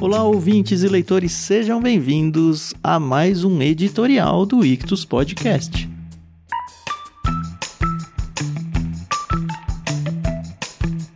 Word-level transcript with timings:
Olá, 0.00 0.22
ouvintes 0.22 0.84
e 0.84 0.88
leitores, 0.88 1.32
sejam 1.32 1.82
bem-vindos 1.82 2.72
a 2.80 3.00
mais 3.00 3.42
um 3.42 3.60
editorial 3.60 4.46
do 4.46 4.64
Ictus 4.64 5.04
Podcast. 5.04 5.88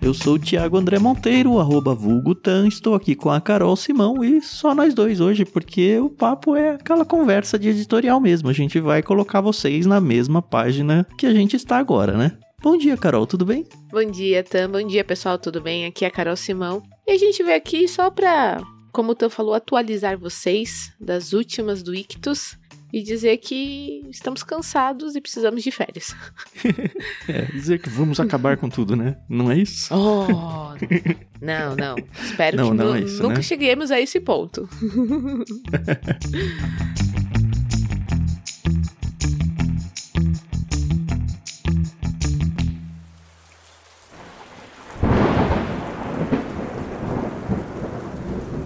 Eu 0.02 0.12
sou 0.12 0.34
o 0.34 0.38
Thiago 0.38 0.76
André 0.76 0.98
Monteiro, 0.98 1.60
arroba 1.60 1.94
vulgutan, 1.94 2.66
estou 2.66 2.96
aqui 2.96 3.14
com 3.14 3.30
a 3.30 3.40
Carol 3.40 3.76
Simão 3.76 4.24
e 4.24 4.42
só 4.42 4.74
nós 4.74 4.94
dois 4.94 5.20
hoje, 5.20 5.44
porque 5.44 6.00
o 6.00 6.10
papo 6.10 6.56
é 6.56 6.70
aquela 6.70 7.04
conversa 7.04 7.56
de 7.56 7.68
editorial 7.68 8.20
mesmo. 8.20 8.48
A 8.48 8.52
gente 8.52 8.80
vai 8.80 9.00
colocar 9.00 9.40
vocês 9.40 9.86
na 9.86 10.00
mesma 10.00 10.42
página 10.42 11.06
que 11.16 11.24
a 11.24 11.32
gente 11.32 11.54
está 11.54 11.78
agora, 11.78 12.16
né? 12.16 12.36
Bom 12.60 12.76
dia, 12.76 12.96
Carol, 12.96 13.26
tudo 13.28 13.44
bem? 13.44 13.64
Bom 13.92 14.04
dia, 14.04 14.42
Tam. 14.42 14.70
Bom 14.70 14.86
dia, 14.86 15.04
pessoal, 15.04 15.38
tudo 15.38 15.60
bem? 15.60 15.84
Aqui 15.84 16.04
é 16.04 16.08
a 16.08 16.10
Carol 16.10 16.36
Simão. 16.36 16.82
E 17.06 17.12
a 17.12 17.18
gente 17.18 17.42
veio 17.42 17.56
aqui 17.56 17.88
só 17.88 18.08
pra, 18.08 18.62
como 18.92 19.12
o 19.12 19.14
Tam 19.14 19.30
falou, 19.30 19.54
atualizar 19.54 20.18
vocês 20.18 20.92
das 21.00 21.32
últimas 21.32 21.82
do 21.82 21.94
Ictus 21.94 22.58
e 22.92 23.02
dizer 23.02 23.38
que 23.38 24.04
estamos 24.10 24.42
cansados 24.42 25.16
e 25.16 25.20
precisamos 25.20 25.62
de 25.62 25.70
férias. 25.70 26.14
é, 27.26 27.46
dizer 27.46 27.80
que 27.80 27.88
vamos 27.88 28.20
acabar 28.20 28.58
com 28.58 28.68
tudo, 28.68 28.94
né? 28.94 29.16
Não 29.28 29.50
é 29.50 29.56
isso? 29.56 29.92
Oh, 29.94 30.74
não, 31.40 31.74
não. 31.74 31.96
Espero 32.22 32.58
não, 32.58 32.70
que 32.70 32.76
não 32.76 32.94
é 32.94 33.00
isso, 33.00 33.22
nunca 33.22 33.36
né? 33.36 33.42
cheguemos 33.42 33.90
a 33.90 33.98
esse 33.98 34.20
ponto. 34.20 34.68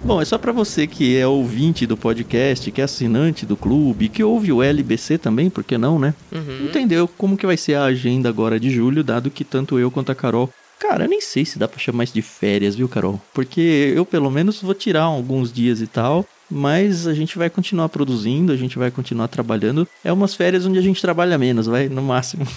Bom, 0.07 0.21
é 0.21 0.25
só 0.25 0.37
para 0.37 0.53
você 0.53 0.87
que 0.87 1.17
é 1.17 1.27
ouvinte 1.27 1.85
do 1.85 1.97
podcast, 1.97 2.71
que 2.71 2.79
é 2.79 2.85
assinante 2.85 3.45
do 3.45 3.57
clube, 3.57 4.07
que 4.07 4.23
ouve 4.23 4.53
o 4.53 4.63
LBC 4.63 5.17
também, 5.17 5.49
por 5.49 5.65
que 5.65 5.77
não, 5.77 5.99
né? 5.99 6.13
Uhum. 6.31 6.63
Entendeu 6.63 7.09
como 7.09 7.35
que 7.35 7.45
vai 7.45 7.57
ser 7.57 7.73
a 7.73 7.83
agenda 7.83 8.29
agora 8.29 8.57
de 8.57 8.69
julho, 8.69 9.03
dado 9.03 9.29
que 9.29 9.43
tanto 9.43 9.77
eu 9.77 9.91
quanto 9.91 10.09
a 10.09 10.15
Carol 10.15 10.49
Cara, 10.79 11.03
eu 11.03 11.09
nem 11.09 11.19
sei 11.19 11.43
se 11.43 11.59
dá 11.59 11.67
pra 11.67 11.77
chamar 11.77 12.05
isso 12.05 12.13
de 12.13 12.21
férias, 12.21 12.75
viu, 12.75 12.87
Carol? 12.87 13.19
Porque 13.33 13.91
eu, 13.93 14.05
pelo 14.05 14.31
menos, 14.31 14.61
vou 14.61 14.73
tirar 14.73 15.03
alguns 15.03 15.51
dias 15.51 15.81
e 15.81 15.87
tal. 15.87 16.25
Mas 16.49 17.05
a 17.05 17.13
gente 17.13 17.37
vai 17.37 17.49
continuar 17.49 17.89
produzindo, 17.89 18.53
a 18.53 18.55
gente 18.55 18.77
vai 18.77 18.89
continuar 18.89 19.27
trabalhando. 19.27 19.85
É 20.05 20.13
umas 20.13 20.35
férias 20.35 20.65
onde 20.65 20.79
a 20.79 20.81
gente 20.81 21.01
trabalha 21.01 21.37
menos, 21.37 21.65
vai, 21.65 21.89
no 21.89 22.01
máximo. 22.01 22.47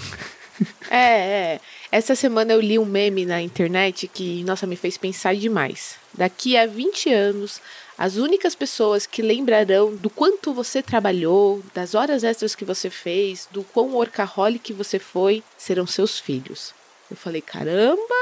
É, 0.91 1.55
é. 1.55 1.61
Essa 1.93 2.15
semana 2.15 2.53
eu 2.53 2.61
li 2.61 2.79
um 2.79 2.85
meme 2.85 3.27
na 3.27 3.43
internet 3.43 4.07
que, 4.07 4.45
nossa, 4.45 4.65
me 4.65 4.77
fez 4.77 4.97
pensar 4.97 5.35
demais. 5.35 5.97
Daqui 6.15 6.57
a 6.57 6.65
20 6.65 7.13
anos, 7.13 7.61
as 7.99 8.17
únicas 8.17 8.55
pessoas 8.55 9.07
que 9.07 9.21
lembrarão 9.21 9.97
do 9.97 10.09
quanto 10.09 10.55
você 10.55 10.83
trabalhou, 10.83 11.61
das 11.75 11.97
horas 11.97 12.23
extras 12.23 12.55
que 12.55 12.65
você 12.65 12.89
fez, 12.89 13.49
do 13.51 13.65
quão 13.65 13.89
workaholic 13.95 14.73
você 14.73 15.01
foi, 15.01 15.43
serão 15.59 15.85
seus 15.85 16.21
filhos. 16.21 16.73
Eu 17.11 17.17
falei, 17.17 17.41
caramba, 17.41 18.15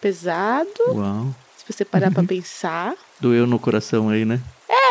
pesado. 0.00 0.70
Uau. 0.88 1.34
Se 1.58 1.70
você 1.70 1.84
parar 1.84 2.10
pra 2.10 2.22
pensar. 2.24 2.96
Doeu 3.20 3.46
no 3.46 3.58
coração 3.58 4.08
aí, 4.08 4.24
né? 4.24 4.40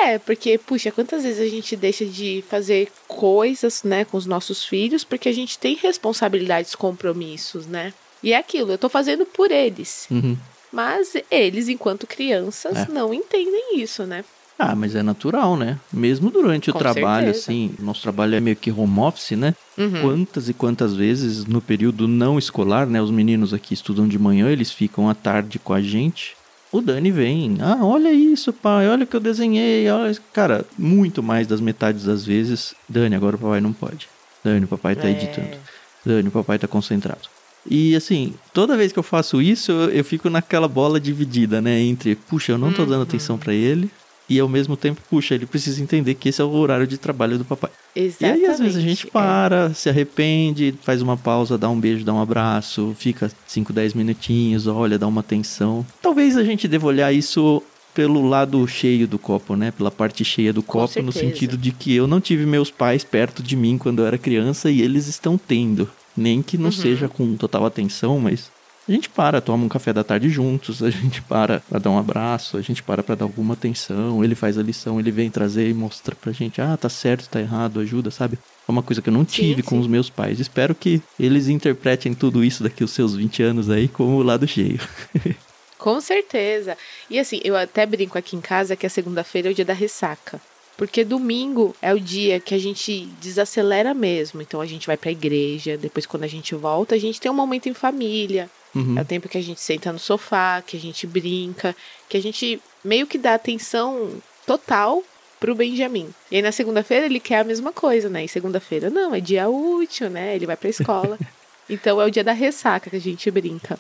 É, 0.03 0.19
porque, 0.19 0.57
puxa, 0.59 0.91
quantas 0.91 1.23
vezes 1.23 1.41
a 1.41 1.49
gente 1.49 1.75
deixa 1.75 2.05
de 2.05 2.43
fazer 2.47 2.91
coisas, 3.07 3.81
né, 3.83 4.05
com 4.05 4.17
os 4.17 4.27
nossos 4.27 4.63
filhos, 4.63 5.03
porque 5.03 5.27
a 5.27 5.33
gente 5.33 5.57
tem 5.57 5.75
responsabilidades, 5.75 6.75
compromissos, 6.75 7.65
né? 7.65 7.91
E 8.21 8.33
é 8.33 8.37
aquilo, 8.37 8.71
eu 8.71 8.77
tô 8.77 8.89
fazendo 8.89 9.25
por 9.25 9.51
eles. 9.51 10.07
Uhum. 10.11 10.37
Mas 10.71 11.13
eles, 11.31 11.67
enquanto 11.67 12.05
crianças, 12.05 12.77
é. 12.77 12.87
não 12.91 13.13
entendem 13.13 13.79
isso, 13.79 14.03
né? 14.03 14.23
Ah, 14.61 14.75
mas 14.75 14.93
é 14.93 15.01
natural, 15.01 15.55
né? 15.55 15.79
Mesmo 15.91 16.29
durante 16.29 16.69
o 16.69 16.73
Com 16.73 16.79
trabalho, 16.79 17.27
certeza. 17.27 17.45
assim, 17.45 17.73
nosso 17.79 18.01
trabalho 18.01 18.35
é 18.35 18.41
meio 18.41 18.57
que 18.57 18.69
home 18.69 18.99
office, 18.99 19.31
né? 19.31 19.55
Uhum. 19.77 20.01
Quantas 20.01 20.49
e 20.49 20.53
quantas 20.53 20.93
vezes 20.93 21.45
no 21.45 21.61
período 21.61 22.09
não 22.09 22.37
escolar, 22.37 22.85
né? 22.85 23.01
Os 23.01 23.09
meninos 23.09 23.53
aqui 23.53 23.73
estudam 23.73 24.05
de 24.05 24.19
manhã, 24.19 24.49
eles 24.49 24.69
ficam 24.69 25.09
à 25.09 25.15
tarde 25.15 25.57
com 25.59 25.71
a 25.71 25.81
gente. 25.81 26.35
O 26.73 26.81
Dani 26.81 27.09
vem, 27.09 27.57
ah, 27.61 27.79
olha 27.81 28.11
isso, 28.11 28.51
pai, 28.51 28.87
olha 28.89 29.05
o 29.05 29.07
que 29.07 29.15
eu 29.15 29.21
desenhei, 29.21 29.89
olha. 29.89 30.15
Cara, 30.33 30.65
muito 30.77 31.23
mais 31.23 31.47
das 31.47 31.61
metades 31.61 32.03
das 32.03 32.25
vezes, 32.25 32.75
Dani, 32.87 33.15
agora 33.15 33.37
o 33.37 33.39
papai 33.39 33.61
não 33.61 33.71
pode. 33.71 34.09
Dani, 34.43 34.65
o 34.65 34.67
papai 34.67 34.93
tá 34.93 35.07
é. 35.07 35.11
editando. 35.11 35.57
Dani, 36.05 36.27
o 36.27 36.31
papai 36.31 36.59
tá 36.59 36.67
concentrado. 36.67 37.29
E 37.69 37.95
assim, 37.95 38.33
toda 38.53 38.77
vez 38.77 38.91
que 38.91 38.99
eu 38.99 39.03
faço 39.03 39.41
isso, 39.41 39.71
eu, 39.71 39.89
eu 39.89 40.03
fico 40.03 40.29
naquela 40.29 40.67
bola 40.67 40.99
dividida, 40.99 41.61
né? 41.61 41.79
Entre, 41.79 42.15
puxa, 42.15 42.53
eu 42.53 42.57
não 42.57 42.71
tô 42.71 42.85
dando 42.85 42.97
uhum. 42.97 43.03
atenção 43.03 43.37
para 43.37 43.53
ele, 43.53 43.89
e 44.29 44.39
ao 44.39 44.47
mesmo 44.47 44.77
tempo, 44.77 45.01
puxa, 45.09 45.33
ele 45.33 45.47
precisa 45.47 45.81
entender 45.81 46.13
que 46.13 46.29
esse 46.29 46.39
é 46.39 46.43
o 46.43 46.51
horário 46.51 46.85
de 46.85 46.97
trabalho 46.99 47.37
do 47.37 47.43
papai. 47.43 47.71
Exatamente. 47.95 48.41
E 48.41 48.45
aí, 48.45 48.51
às 48.51 48.59
vezes, 48.59 48.77
a 48.77 48.81
gente 48.81 49.07
é. 49.07 49.09
para, 49.09 49.65
é. 49.71 49.73
se 49.73 49.89
arrepende, 49.89 50.75
faz 50.83 51.01
uma 51.01 51.17
pausa, 51.17 51.57
dá 51.57 51.67
um 51.67 51.79
beijo, 51.79 52.05
dá 52.05 52.13
um 52.13 52.21
abraço, 52.21 52.95
fica 52.97 53.31
5, 53.47 53.73
10 53.73 53.95
minutinhos, 53.95 54.67
olha, 54.67 54.99
dá 54.99 55.07
uma 55.07 55.21
atenção. 55.21 55.83
Talvez 55.99 56.37
a 56.37 56.43
gente 56.43 56.67
deva 56.67 56.85
olhar 56.85 57.11
isso 57.11 57.63
pelo 57.91 58.29
lado 58.29 58.65
cheio 58.67 59.07
do 59.07 59.17
copo, 59.17 59.55
né? 59.55 59.71
Pela 59.71 59.89
parte 59.89 60.23
cheia 60.23 60.53
do 60.53 60.61
copo, 60.61 61.01
no 61.01 61.11
sentido 61.11 61.57
de 61.57 61.71
que 61.71 61.95
eu 61.95 62.07
não 62.07 62.21
tive 62.21 62.45
meus 62.45 62.69
pais 62.69 63.03
perto 63.03 63.41
de 63.41 63.55
mim 63.55 63.79
quando 63.79 63.99
eu 63.99 64.05
era 64.05 64.17
criança 64.17 64.69
e 64.69 64.81
eles 64.81 65.07
estão 65.07 65.39
tendo. 65.39 65.89
Nem 66.19 66.41
que 66.41 66.57
não 66.57 66.65
uhum. 66.65 66.71
seja 66.71 67.07
com 67.07 67.35
total 67.35 67.65
atenção, 67.65 68.19
mas 68.19 68.51
a 68.87 68.91
gente 68.91 69.07
para, 69.07 69.39
toma 69.39 69.63
um 69.63 69.69
café 69.69 69.93
da 69.93 70.03
tarde 70.03 70.29
juntos, 70.29 70.81
a 70.83 70.89
gente 70.89 71.21
para 71.21 71.59
para 71.61 71.79
dar 71.79 71.91
um 71.91 71.97
abraço, 71.97 72.57
a 72.57 72.61
gente 72.61 72.81
para 72.81 73.03
para 73.03 73.15
dar 73.15 73.25
alguma 73.25 73.53
atenção, 73.53 74.23
ele 74.23 74.35
faz 74.35 74.57
a 74.57 74.63
lição, 74.63 74.99
ele 74.99 75.11
vem 75.11 75.29
trazer 75.29 75.69
e 75.69 75.73
mostra 75.73 76.15
pra 76.15 76.31
gente, 76.31 76.59
ah, 76.59 76.75
tá 76.75 76.89
certo, 76.89 77.29
tá 77.29 77.39
errado, 77.39 77.79
ajuda, 77.79 78.09
sabe? 78.09 78.37
É 78.67 78.71
uma 78.71 78.83
coisa 78.83 79.01
que 79.01 79.09
eu 79.09 79.13
não 79.13 79.23
tive 79.23 79.61
sim, 79.61 79.67
com 79.67 79.75
sim. 79.75 79.81
os 79.81 79.87
meus 79.87 80.09
pais. 80.09 80.39
Espero 80.39 80.75
que 80.75 81.01
eles 81.19 81.47
interpretem 81.47 82.13
tudo 82.13 82.43
isso 82.43 82.63
daqui 82.63 82.83
os 82.83 82.91
seus 82.91 83.15
20 83.15 83.41
anos 83.41 83.69
aí 83.69 83.87
como 83.87 84.17
o 84.17 84.23
lado 84.23 84.47
cheio. 84.47 84.79
Com 85.79 86.01
certeza. 86.01 86.77
E 87.09 87.17
assim, 87.17 87.39
eu 87.41 87.55
até 87.55 87.85
brinco 87.85 88.17
aqui 88.17 88.35
em 88.35 88.41
casa 88.41 88.75
que 88.75 88.85
a 88.85 88.89
segunda-feira 88.89 89.47
é 89.47 89.51
o 89.51 89.55
dia 89.55 89.63
da 89.63 89.73
ressaca. 89.73 90.41
Porque 90.79 91.03
domingo 91.03 91.75
é 91.81 91.93
o 91.93 91.99
dia 91.99 92.39
que 92.39 92.55
a 92.55 92.57
gente 92.57 93.05
desacelera 93.19 93.93
mesmo. 93.93 94.41
Então 94.41 94.61
a 94.61 94.65
gente 94.65 94.87
vai 94.87 94.95
pra 94.95 95.11
igreja, 95.11 95.75
depois 95.75 96.05
quando 96.05 96.23
a 96.23 96.27
gente 96.27 96.55
volta, 96.55 96.95
a 96.95 96.97
gente 96.97 97.19
tem 97.19 97.29
um 97.29 97.35
momento 97.35 97.67
em 97.67 97.73
família. 97.73 98.49
Uhum. 98.73 98.97
É 98.97 99.01
o 99.01 99.05
tempo 99.05 99.27
que 99.27 99.37
a 99.37 99.43
gente 99.43 99.59
senta 99.59 99.91
no 99.91 99.99
sofá, 99.99 100.63
que 100.65 100.77
a 100.77 100.79
gente 100.79 101.05
brinca, 101.05 101.75
que 102.07 102.15
a 102.15 102.21
gente 102.21 102.61
meio 102.81 103.05
que 103.05 103.17
dá 103.17 103.33
atenção 103.33 104.21
total 104.47 105.03
pro 105.37 105.53
Benjamin. 105.53 106.13
E 106.31 106.37
aí 106.37 106.41
na 106.41 106.53
segunda-feira 106.53 107.07
ele 107.07 107.19
quer 107.19 107.39
a 107.39 107.43
mesma 107.43 107.73
coisa, 107.73 108.07
né? 108.07 108.23
E 108.23 108.29
segunda-feira 108.29 108.89
não, 108.89 109.13
é 109.13 109.19
dia 109.19 109.49
útil, 109.49 110.09
né? 110.09 110.33
Ele 110.33 110.45
vai 110.45 110.55
pra 110.55 110.69
escola. 110.69 111.19
então 111.69 111.99
é 111.99 112.05
o 112.05 112.09
dia 112.09 112.23
da 112.23 112.31
ressaca 112.31 112.89
que 112.89 112.95
a 112.95 113.01
gente 113.01 113.29
brinca. 113.29 113.77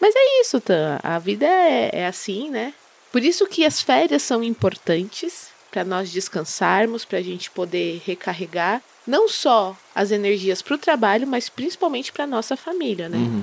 Mas 0.00 0.14
é 0.16 0.40
isso, 0.40 0.62
Tan. 0.62 0.98
A 1.02 1.18
vida 1.18 1.44
é, 1.44 1.90
é 1.92 2.06
assim, 2.06 2.48
né? 2.48 2.72
Por 3.12 3.22
isso 3.22 3.46
que 3.46 3.66
as 3.66 3.82
férias 3.82 4.22
são 4.22 4.42
importantes 4.42 5.57
para 5.70 5.84
nós 5.84 6.10
descansarmos, 6.10 7.04
para 7.04 7.18
a 7.18 7.22
gente 7.22 7.50
poder 7.50 8.02
recarregar 8.04 8.82
não 9.06 9.28
só 9.28 9.76
as 9.94 10.10
energias 10.10 10.60
para 10.60 10.74
o 10.74 10.78
trabalho, 10.78 11.26
mas 11.26 11.48
principalmente 11.48 12.12
para 12.12 12.26
nossa 12.26 12.56
família, 12.56 13.08
né? 13.08 13.16
Uhum. 13.16 13.42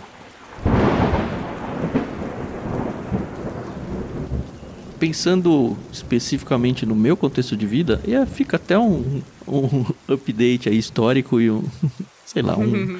Pensando 4.99 5.75
especificamente 5.91 6.85
no 6.85 6.95
meu 6.95 7.17
contexto 7.17 7.57
de 7.57 7.65
vida, 7.65 7.99
e 8.05 8.25
fica 8.27 8.57
até 8.57 8.77
um, 8.77 9.21
um 9.47 9.85
update 10.07 10.69
aí 10.69 10.77
histórico 10.77 11.41
e 11.41 11.49
um, 11.49 11.63
sei 12.25 12.43
lá, 12.43 12.55
um, 12.55 12.99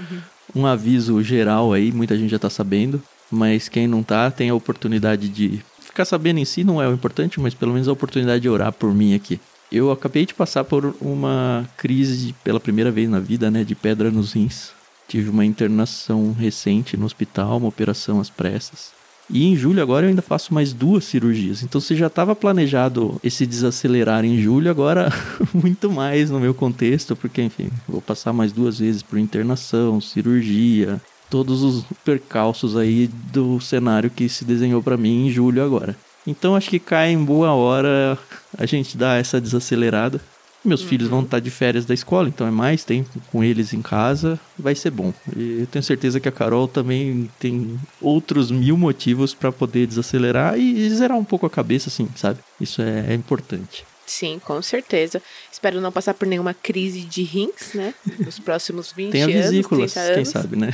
um 0.55 0.65
aviso 0.65 1.21
geral 1.21 1.71
aí, 1.71 1.91
muita 1.91 2.17
gente 2.17 2.31
já 2.31 2.37
está 2.37 2.49
sabendo, 2.49 3.01
mas 3.29 3.69
quem 3.69 3.87
não 3.87 4.01
tá 4.01 4.31
tem 4.31 4.49
a 4.49 4.55
oportunidade 4.55 5.29
de 5.29 5.63
Ficar 5.95 6.03
sabendo 6.03 6.39
em 6.39 6.45
si 6.45 6.61
não 6.65 6.81
é 6.81 6.89
o 6.89 6.93
importante, 6.93 7.39
mas 7.39 7.53
pelo 7.53 7.71
menos 7.71 7.87
a 7.87 7.93
oportunidade 7.93 8.41
de 8.41 8.49
orar 8.49 8.73
por 8.73 8.93
mim 8.93 9.15
aqui. 9.15 9.39
Eu 9.71 9.89
acabei 9.91 10.25
de 10.25 10.33
passar 10.33 10.65
por 10.65 10.93
uma 10.99 11.65
crise 11.77 12.35
pela 12.43 12.59
primeira 12.59 12.91
vez 12.91 13.09
na 13.09 13.21
vida, 13.21 13.49
né, 13.49 13.63
de 13.63 13.75
pedra 13.75 14.11
nos 14.11 14.33
rins. 14.33 14.71
Tive 15.07 15.29
uma 15.29 15.45
internação 15.45 16.33
recente 16.33 16.97
no 16.97 17.05
hospital, 17.05 17.59
uma 17.59 17.69
operação 17.69 18.19
às 18.19 18.29
pressas. 18.29 18.91
E 19.29 19.45
em 19.45 19.55
julho 19.55 19.81
agora 19.81 20.05
eu 20.05 20.09
ainda 20.09 20.21
faço 20.21 20.53
mais 20.53 20.73
duas 20.73 21.05
cirurgias. 21.05 21.63
Então 21.63 21.79
se 21.79 21.95
já 21.95 22.07
estava 22.07 22.35
planejado 22.35 23.17
esse 23.23 23.45
desacelerar 23.45 24.25
em 24.25 24.37
julho, 24.37 24.69
agora 24.69 25.09
muito 25.55 25.89
mais 25.89 26.29
no 26.29 26.41
meu 26.41 26.53
contexto, 26.53 27.15
porque 27.15 27.41
enfim, 27.41 27.69
vou 27.87 28.01
passar 28.01 28.33
mais 28.33 28.51
duas 28.51 28.79
vezes 28.79 29.01
por 29.01 29.17
internação, 29.17 30.01
cirurgia, 30.01 30.99
todos 31.29 31.63
os 31.63 31.83
percalços 32.03 32.75
aí 32.75 33.07
do 33.31 33.59
cenário 33.59 34.09
que 34.09 34.29
se 34.29 34.45
desenhou 34.45 34.81
para 34.81 34.97
mim 34.97 35.27
em 35.27 35.31
julho 35.31 35.63
agora. 35.63 35.95
Então 36.27 36.55
acho 36.55 36.69
que 36.69 36.79
cai 36.79 37.11
em 37.11 37.23
boa 37.23 37.51
hora 37.53 38.17
a 38.57 38.65
gente 38.65 38.97
dar 38.97 39.19
essa 39.19 39.39
desacelerada. 39.39 40.19
Meus 40.63 40.81
uhum. 40.81 40.87
filhos 40.87 41.07
vão 41.07 41.21
estar 41.21 41.39
de 41.39 41.51
férias 41.51 41.85
da 41.85 41.93
escola, 41.93 42.27
então 42.27 42.47
é 42.47 42.51
mais 42.51 42.83
tempo 42.83 43.21
com 43.31 43.43
eles 43.43 43.71
em 43.71 43.83
casa, 43.83 44.39
vai 44.57 44.73
ser 44.73 44.89
bom. 44.89 45.13
E 45.35 45.59
eu 45.59 45.67
tenho 45.67 45.83
certeza 45.83 46.19
que 46.19 46.27
a 46.27 46.31
Carol 46.31 46.67
também 46.67 47.29
tem 47.39 47.79
outros 48.01 48.49
mil 48.49 48.75
motivos 48.75 49.31
para 49.31 49.51
poder 49.51 49.85
desacelerar 49.85 50.57
e 50.57 50.89
zerar 50.89 51.17
um 51.17 51.23
pouco 51.23 51.45
a 51.45 51.51
cabeça, 51.51 51.89
assim, 51.89 52.09
sabe? 52.15 52.39
Isso 52.59 52.81
é, 52.81 53.11
é 53.11 53.13
importante. 53.13 53.85
Sim, 54.05 54.39
com 54.43 54.61
certeza. 54.61 55.21
Espero 55.51 55.81
não 55.81 55.91
passar 55.91 56.13
por 56.13 56.27
nenhuma 56.27 56.53
crise 56.53 57.01
de 57.01 57.23
rins, 57.23 57.73
né? 57.73 57.93
Nos 58.19 58.39
próximos 58.39 58.91
20 58.91 59.11
Tem 59.11 59.23
a 59.23 59.27
vesículas, 59.27 59.97
anos. 59.97 60.15
quem 60.15 60.25
sabe, 60.25 60.55
né? 60.55 60.69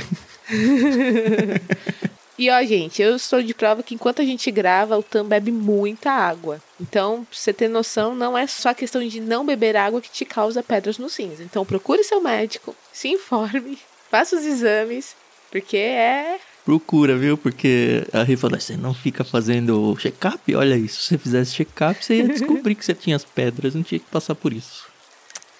E 2.38 2.50
ó, 2.50 2.62
gente, 2.64 3.00
eu 3.00 3.14
estou 3.14 3.42
de 3.42 3.52
prova 3.54 3.82
que 3.82 3.94
enquanto 3.94 4.22
a 4.22 4.24
gente 4.24 4.50
grava, 4.50 4.98
o 4.98 5.02
Tam 5.02 5.24
bebe 5.24 5.52
muita 5.52 6.10
água. 6.10 6.60
Então, 6.80 7.24
pra 7.24 7.38
você 7.38 7.52
ter 7.52 7.68
noção, 7.68 8.14
não 8.14 8.36
é 8.36 8.46
só 8.46 8.72
questão 8.72 9.06
de 9.06 9.20
não 9.20 9.44
beber 9.44 9.76
água 9.76 10.00
que 10.00 10.10
te 10.10 10.24
causa 10.24 10.62
pedras 10.62 10.98
nos 10.98 11.14
rins. 11.14 11.40
Então, 11.40 11.64
procure 11.64 12.02
seu 12.02 12.20
médico, 12.20 12.74
se 12.92 13.08
informe, 13.08 13.78
faça 14.10 14.34
os 14.34 14.44
exames, 14.44 15.14
porque 15.50 15.76
é. 15.76 16.40
Procura, 16.64 17.16
viu? 17.16 17.36
Porque 17.36 18.06
a 18.12 18.22
Rê 18.22 18.36
falou: 18.36 18.58
você 18.58 18.76
não 18.76 18.94
fica 18.94 19.24
fazendo 19.24 19.96
check-up? 19.98 20.54
Olha 20.54 20.76
isso, 20.76 21.00
se 21.00 21.08
você 21.08 21.18
fizesse 21.18 21.54
check-up, 21.54 22.04
você 22.04 22.18
ia 22.18 22.28
descobrir 22.28 22.76
que 22.76 22.84
você 22.84 22.94
tinha 22.94 23.16
as 23.16 23.24
pedras, 23.24 23.74
não 23.74 23.82
tinha 23.82 23.98
que 23.98 24.06
passar 24.06 24.34
por 24.34 24.52
isso. 24.52 24.86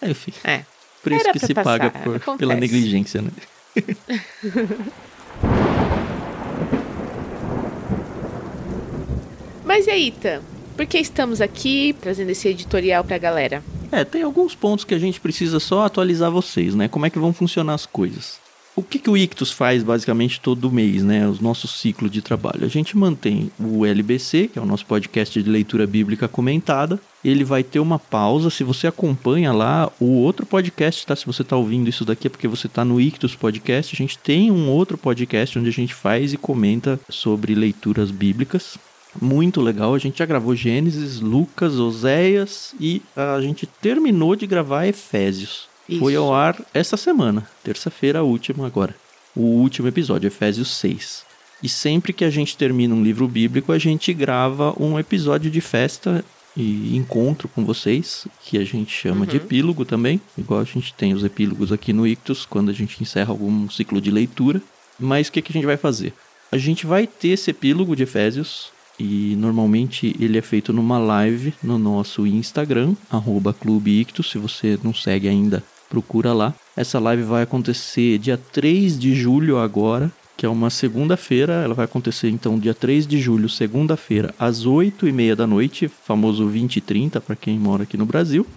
Enfim. 0.00 0.32
É. 0.44 0.64
Preço 1.02 1.32
que 1.32 1.40
se 1.40 1.52
passar, 1.52 1.78
paga 1.78 1.90
por, 1.90 2.38
pela 2.38 2.54
negligência, 2.54 3.20
né? 3.20 3.30
Mas 9.64 9.86
e 9.86 9.90
aí, 9.90 10.10
Tam? 10.12 10.42
Por 10.76 10.86
que 10.86 10.98
estamos 10.98 11.40
aqui 11.40 11.96
trazendo 12.00 12.30
esse 12.30 12.48
editorial 12.48 13.02
pra 13.02 13.18
galera? 13.18 13.62
É, 13.90 14.04
tem 14.04 14.22
alguns 14.22 14.54
pontos 14.54 14.84
que 14.84 14.94
a 14.94 14.98
gente 14.98 15.20
precisa 15.20 15.58
só 15.58 15.84
atualizar 15.84 16.30
vocês, 16.30 16.74
né? 16.74 16.88
Como 16.88 17.06
é 17.06 17.10
que 17.10 17.18
vão 17.18 17.32
funcionar 17.32 17.74
as 17.74 17.86
coisas. 17.86 18.41
O 18.74 18.82
que, 18.82 18.98
que 18.98 19.10
o 19.10 19.16
Ictus 19.16 19.52
faz 19.52 19.82
basicamente 19.82 20.40
todo 20.40 20.72
mês, 20.72 21.02
né? 21.02 21.28
Os 21.28 21.40
nossos 21.40 21.78
ciclos 21.78 22.10
de 22.10 22.22
trabalho. 22.22 22.64
A 22.64 22.68
gente 22.68 22.96
mantém 22.96 23.50
o 23.60 23.84
LBC, 23.84 24.48
que 24.48 24.58
é 24.58 24.62
o 24.62 24.66
nosso 24.66 24.86
podcast 24.86 25.42
de 25.42 25.48
leitura 25.48 25.86
bíblica 25.86 26.26
comentada. 26.26 26.98
Ele 27.22 27.44
vai 27.44 27.62
ter 27.62 27.80
uma 27.80 27.98
pausa. 27.98 28.48
Se 28.48 28.64
você 28.64 28.86
acompanha 28.86 29.52
lá 29.52 29.92
o 30.00 30.06
outro 30.06 30.46
podcast, 30.46 31.06
tá? 31.06 31.14
Se 31.14 31.26
você 31.26 31.42
está 31.42 31.54
ouvindo 31.54 31.88
isso 31.88 32.04
daqui 32.04 32.28
é 32.28 32.30
porque 32.30 32.48
você 32.48 32.66
está 32.66 32.82
no 32.82 32.98
Ictus 32.98 33.36
Podcast. 33.36 33.94
A 33.94 33.98
gente 33.98 34.16
tem 34.16 34.50
um 34.50 34.70
outro 34.70 34.96
podcast 34.96 35.58
onde 35.58 35.68
a 35.68 35.72
gente 35.72 35.92
faz 35.92 36.32
e 36.32 36.38
comenta 36.38 36.98
sobre 37.10 37.54
leituras 37.54 38.10
bíblicas 38.10 38.78
muito 39.20 39.60
legal. 39.60 39.94
A 39.94 39.98
gente 39.98 40.18
já 40.18 40.26
gravou 40.26 40.56
Gênesis, 40.56 41.20
Lucas, 41.20 41.78
Oséias 41.78 42.74
e 42.80 43.02
a 43.14 43.40
gente 43.40 43.66
terminou 43.66 44.34
de 44.34 44.46
gravar 44.46 44.86
Efésios. 44.86 45.71
Isso. 45.88 46.00
Foi 46.00 46.14
ao 46.14 46.32
ar 46.32 46.60
essa 46.72 46.96
semana, 46.96 47.46
terça-feira, 47.62 48.20
a 48.20 48.22
última 48.22 48.66
agora. 48.66 48.94
O 49.34 49.42
último 49.42 49.88
episódio, 49.88 50.26
Efésios 50.26 50.70
6. 50.76 51.24
E 51.62 51.68
sempre 51.68 52.12
que 52.12 52.24
a 52.24 52.30
gente 52.30 52.56
termina 52.56 52.94
um 52.94 53.02
livro 53.02 53.28
bíblico, 53.28 53.72
a 53.72 53.78
gente 53.78 54.12
grava 54.12 54.74
um 54.80 54.98
episódio 54.98 55.50
de 55.50 55.60
festa 55.60 56.24
e 56.56 56.96
encontro 56.96 57.48
com 57.48 57.64
vocês, 57.64 58.26
que 58.44 58.58
a 58.58 58.64
gente 58.64 58.92
chama 58.92 59.20
uhum. 59.20 59.26
de 59.26 59.36
epílogo 59.36 59.84
também, 59.84 60.20
igual 60.36 60.60
a 60.60 60.64
gente 60.64 60.92
tem 60.92 61.14
os 61.14 61.24
epílogos 61.24 61.72
aqui 61.72 61.92
no 61.92 62.06
Ictus, 62.06 62.44
quando 62.44 62.70
a 62.70 62.74
gente 62.74 63.02
encerra 63.02 63.30
algum 63.30 63.70
ciclo 63.70 64.00
de 64.00 64.10
leitura. 64.10 64.60
Mas 64.98 65.28
o 65.28 65.32
que, 65.32 65.40
que 65.40 65.52
a 65.52 65.54
gente 65.54 65.66
vai 65.66 65.76
fazer? 65.76 66.12
A 66.50 66.58
gente 66.58 66.84
vai 66.84 67.06
ter 67.06 67.28
esse 67.28 67.50
epílogo 67.50 67.96
de 67.96 68.02
Efésios 68.02 68.70
e 68.98 69.36
normalmente 69.36 70.14
ele 70.20 70.38
é 70.38 70.42
feito 70.42 70.72
numa 70.72 70.98
live 70.98 71.54
no 71.62 71.78
nosso 71.78 72.26
Instagram, 72.26 72.94
arroba 73.10 73.52
Clube 73.52 74.00
Ictus. 74.00 74.30
Se 74.30 74.38
você 74.38 74.78
não 74.82 74.94
segue 74.94 75.28
ainda, 75.28 75.62
procura 75.88 76.32
lá. 76.32 76.54
Essa 76.76 76.98
live 76.98 77.22
vai 77.22 77.42
acontecer 77.42 78.18
dia 78.18 78.36
3 78.36 78.98
de 78.98 79.14
julho 79.14 79.58
agora, 79.58 80.10
que 80.36 80.46
é 80.46 80.48
uma 80.48 80.70
segunda-feira. 80.70 81.54
Ela 81.54 81.74
vai 81.74 81.84
acontecer 81.84 82.28
então 82.30 82.58
dia 82.58 82.74
3 82.74 83.06
de 83.06 83.20
julho, 83.20 83.48
segunda-feira, 83.48 84.34
às 84.38 84.64
8 84.64 85.08
e 85.08 85.12
meia 85.12 85.36
da 85.36 85.46
noite, 85.46 85.88
famoso 85.88 86.46
20 86.46 86.76
e 86.76 86.80
30 86.80 87.20
para 87.20 87.36
quem 87.36 87.58
mora 87.58 87.82
aqui 87.82 87.96
no 87.96 88.06
Brasil. 88.06 88.46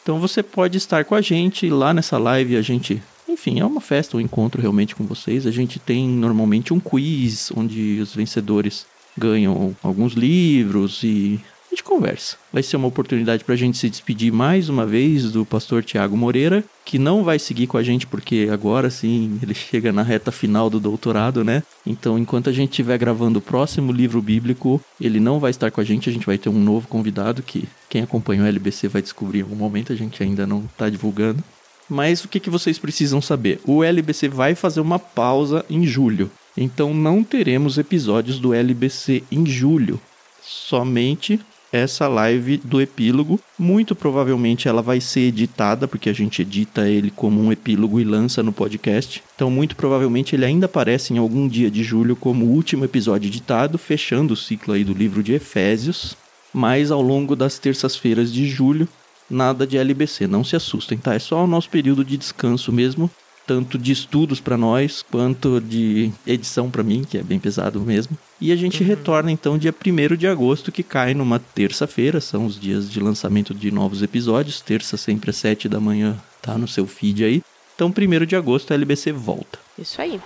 Então 0.00 0.18
você 0.18 0.42
pode 0.42 0.78
estar 0.78 1.04
com 1.04 1.14
a 1.14 1.20
gente 1.20 1.68
lá 1.68 1.92
nessa 1.92 2.16
live, 2.16 2.56
a 2.56 2.62
gente 2.62 3.02
enfim, 3.28 3.60
é 3.60 3.64
uma 3.64 3.80
festa, 3.80 4.16
um 4.16 4.20
encontro 4.20 4.60
realmente 4.60 4.96
com 4.96 5.04
vocês. 5.04 5.46
A 5.46 5.50
gente 5.50 5.78
tem 5.78 6.08
normalmente 6.08 6.72
um 6.72 6.80
quiz 6.80 7.52
onde 7.54 8.00
os 8.00 8.14
vencedores 8.14 8.86
ganham 9.16 9.74
alguns 9.82 10.12
livros 10.12 11.02
e 11.02 11.40
a 11.70 11.74
gente 11.74 11.84
conversa. 11.84 12.36
Vai 12.50 12.62
ser 12.62 12.76
uma 12.76 12.88
oportunidade 12.88 13.44
para 13.44 13.54
a 13.54 13.58
gente 13.58 13.76
se 13.76 13.90
despedir 13.90 14.32
mais 14.32 14.70
uma 14.70 14.86
vez 14.86 15.30
do 15.30 15.44
pastor 15.44 15.84
Tiago 15.84 16.16
Moreira, 16.16 16.64
que 16.82 16.98
não 16.98 17.22
vai 17.22 17.38
seguir 17.38 17.66
com 17.66 17.76
a 17.76 17.82
gente 17.82 18.06
porque 18.06 18.48
agora 18.50 18.88
sim 18.88 19.38
ele 19.42 19.52
chega 19.54 19.92
na 19.92 20.02
reta 20.02 20.32
final 20.32 20.70
do 20.70 20.80
doutorado, 20.80 21.44
né? 21.44 21.62
Então, 21.86 22.18
enquanto 22.18 22.48
a 22.48 22.52
gente 22.52 22.70
estiver 22.70 22.96
gravando 22.96 23.38
o 23.38 23.42
próximo 23.42 23.92
livro 23.92 24.22
bíblico, 24.22 24.80
ele 24.98 25.20
não 25.20 25.38
vai 25.38 25.50
estar 25.50 25.70
com 25.70 25.80
a 25.80 25.84
gente, 25.84 26.08
a 26.08 26.12
gente 26.12 26.24
vai 26.24 26.38
ter 26.38 26.48
um 26.48 26.58
novo 26.58 26.88
convidado 26.88 27.42
que 27.42 27.68
quem 27.88 28.02
acompanha 28.02 28.42
o 28.42 28.46
LBC 28.46 28.88
vai 28.88 29.02
descobrir 29.02 29.40
em 29.40 29.42
algum 29.42 29.56
momento, 29.56 29.92
a 29.92 29.96
gente 29.96 30.22
ainda 30.22 30.46
não 30.46 30.64
está 30.64 30.88
divulgando. 30.88 31.44
Mas 31.88 32.24
o 32.24 32.28
que, 32.28 32.40
que 32.40 32.50
vocês 32.50 32.78
precisam 32.78 33.20
saber? 33.20 33.60
O 33.66 33.82
LBC 33.82 34.28
vai 34.28 34.54
fazer 34.54 34.80
uma 34.80 34.98
pausa 34.98 35.64
em 35.70 35.86
julho. 35.86 36.30
Então 36.60 36.92
não 36.92 37.22
teremos 37.22 37.78
episódios 37.78 38.40
do 38.40 38.52
LBC 38.52 39.22
em 39.30 39.46
julho. 39.46 40.00
Somente 40.42 41.38
essa 41.72 42.08
live 42.08 42.56
do 42.56 42.80
epílogo. 42.80 43.38
Muito 43.56 43.94
provavelmente 43.94 44.66
ela 44.66 44.82
vai 44.82 45.00
ser 45.00 45.28
editada, 45.28 45.86
porque 45.86 46.10
a 46.10 46.12
gente 46.12 46.42
edita 46.42 46.88
ele 46.88 47.12
como 47.12 47.40
um 47.40 47.52
epílogo 47.52 48.00
e 48.00 48.04
lança 48.04 48.42
no 48.42 48.52
podcast. 48.52 49.22
Então, 49.36 49.50
muito 49.50 49.76
provavelmente 49.76 50.34
ele 50.34 50.44
ainda 50.44 50.66
aparece 50.66 51.12
em 51.12 51.18
algum 51.18 51.46
dia 51.46 51.70
de 51.70 51.84
julho 51.84 52.16
como 52.16 52.44
o 52.44 52.50
último 52.50 52.84
episódio 52.84 53.28
editado, 53.28 53.78
fechando 53.78 54.34
o 54.34 54.36
ciclo 54.36 54.74
aí 54.74 54.82
do 54.82 54.92
livro 54.92 55.22
de 55.22 55.34
Efésios. 55.34 56.16
Mas 56.52 56.90
ao 56.90 57.02
longo 57.02 57.36
das 57.36 57.58
terças-feiras 57.58 58.32
de 58.32 58.48
julho, 58.48 58.88
nada 59.30 59.64
de 59.64 59.76
LBC, 59.76 60.26
não 60.26 60.42
se 60.42 60.56
assustem, 60.56 60.98
tá? 60.98 61.14
É 61.14 61.18
só 61.18 61.44
o 61.44 61.46
nosso 61.46 61.68
período 61.68 62.04
de 62.04 62.16
descanso 62.16 62.72
mesmo 62.72 63.08
tanto 63.48 63.78
de 63.78 63.90
estudos 63.90 64.40
para 64.40 64.58
nós 64.58 65.02
quanto 65.10 65.58
de 65.58 66.12
edição 66.26 66.70
para 66.70 66.82
mim, 66.82 67.02
que 67.02 67.16
é 67.16 67.22
bem 67.22 67.38
pesado 67.38 67.80
mesmo. 67.80 68.16
E 68.38 68.52
a 68.52 68.56
gente 68.56 68.82
uhum. 68.82 68.88
retorna 68.88 69.32
então 69.32 69.56
dia 69.56 69.74
1 69.74 70.16
de 70.16 70.28
agosto, 70.28 70.70
que 70.70 70.82
cai 70.82 71.14
numa 71.14 71.38
terça-feira, 71.38 72.20
são 72.20 72.44
os 72.44 72.60
dias 72.60 72.90
de 72.90 73.00
lançamento 73.00 73.54
de 73.54 73.70
novos 73.70 74.02
episódios. 74.02 74.60
Terça 74.60 74.98
sempre 74.98 75.30
às 75.30 75.36
7 75.36 75.66
da 75.66 75.80
manhã, 75.80 76.14
tá 76.42 76.58
no 76.58 76.68
seu 76.68 76.86
feed 76.86 77.24
aí. 77.24 77.42
Então, 77.74 77.88
1 77.88 78.26
de 78.26 78.36
agosto 78.36 78.72
a 78.72 78.74
LBC 78.74 79.12
volta. 79.12 79.58
Isso 79.78 80.02
aí. 80.02 80.20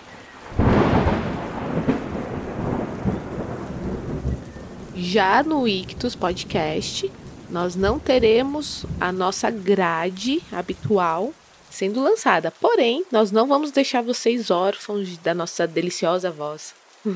Já 4.96 5.44
no 5.44 5.68
Ictus 5.68 6.16
Podcast, 6.16 7.08
nós 7.48 7.76
não 7.76 8.00
teremos 8.00 8.84
a 9.00 9.12
nossa 9.12 9.48
grade 9.48 10.42
habitual 10.50 11.32
sendo 11.72 12.02
lançada. 12.02 12.50
Porém, 12.50 13.04
nós 13.10 13.30
não 13.30 13.46
vamos 13.46 13.70
deixar 13.70 14.02
vocês 14.02 14.50
órfãos 14.50 15.16
da 15.18 15.34
nossa 15.34 15.66
deliciosa 15.66 16.30
voz. 16.30 16.74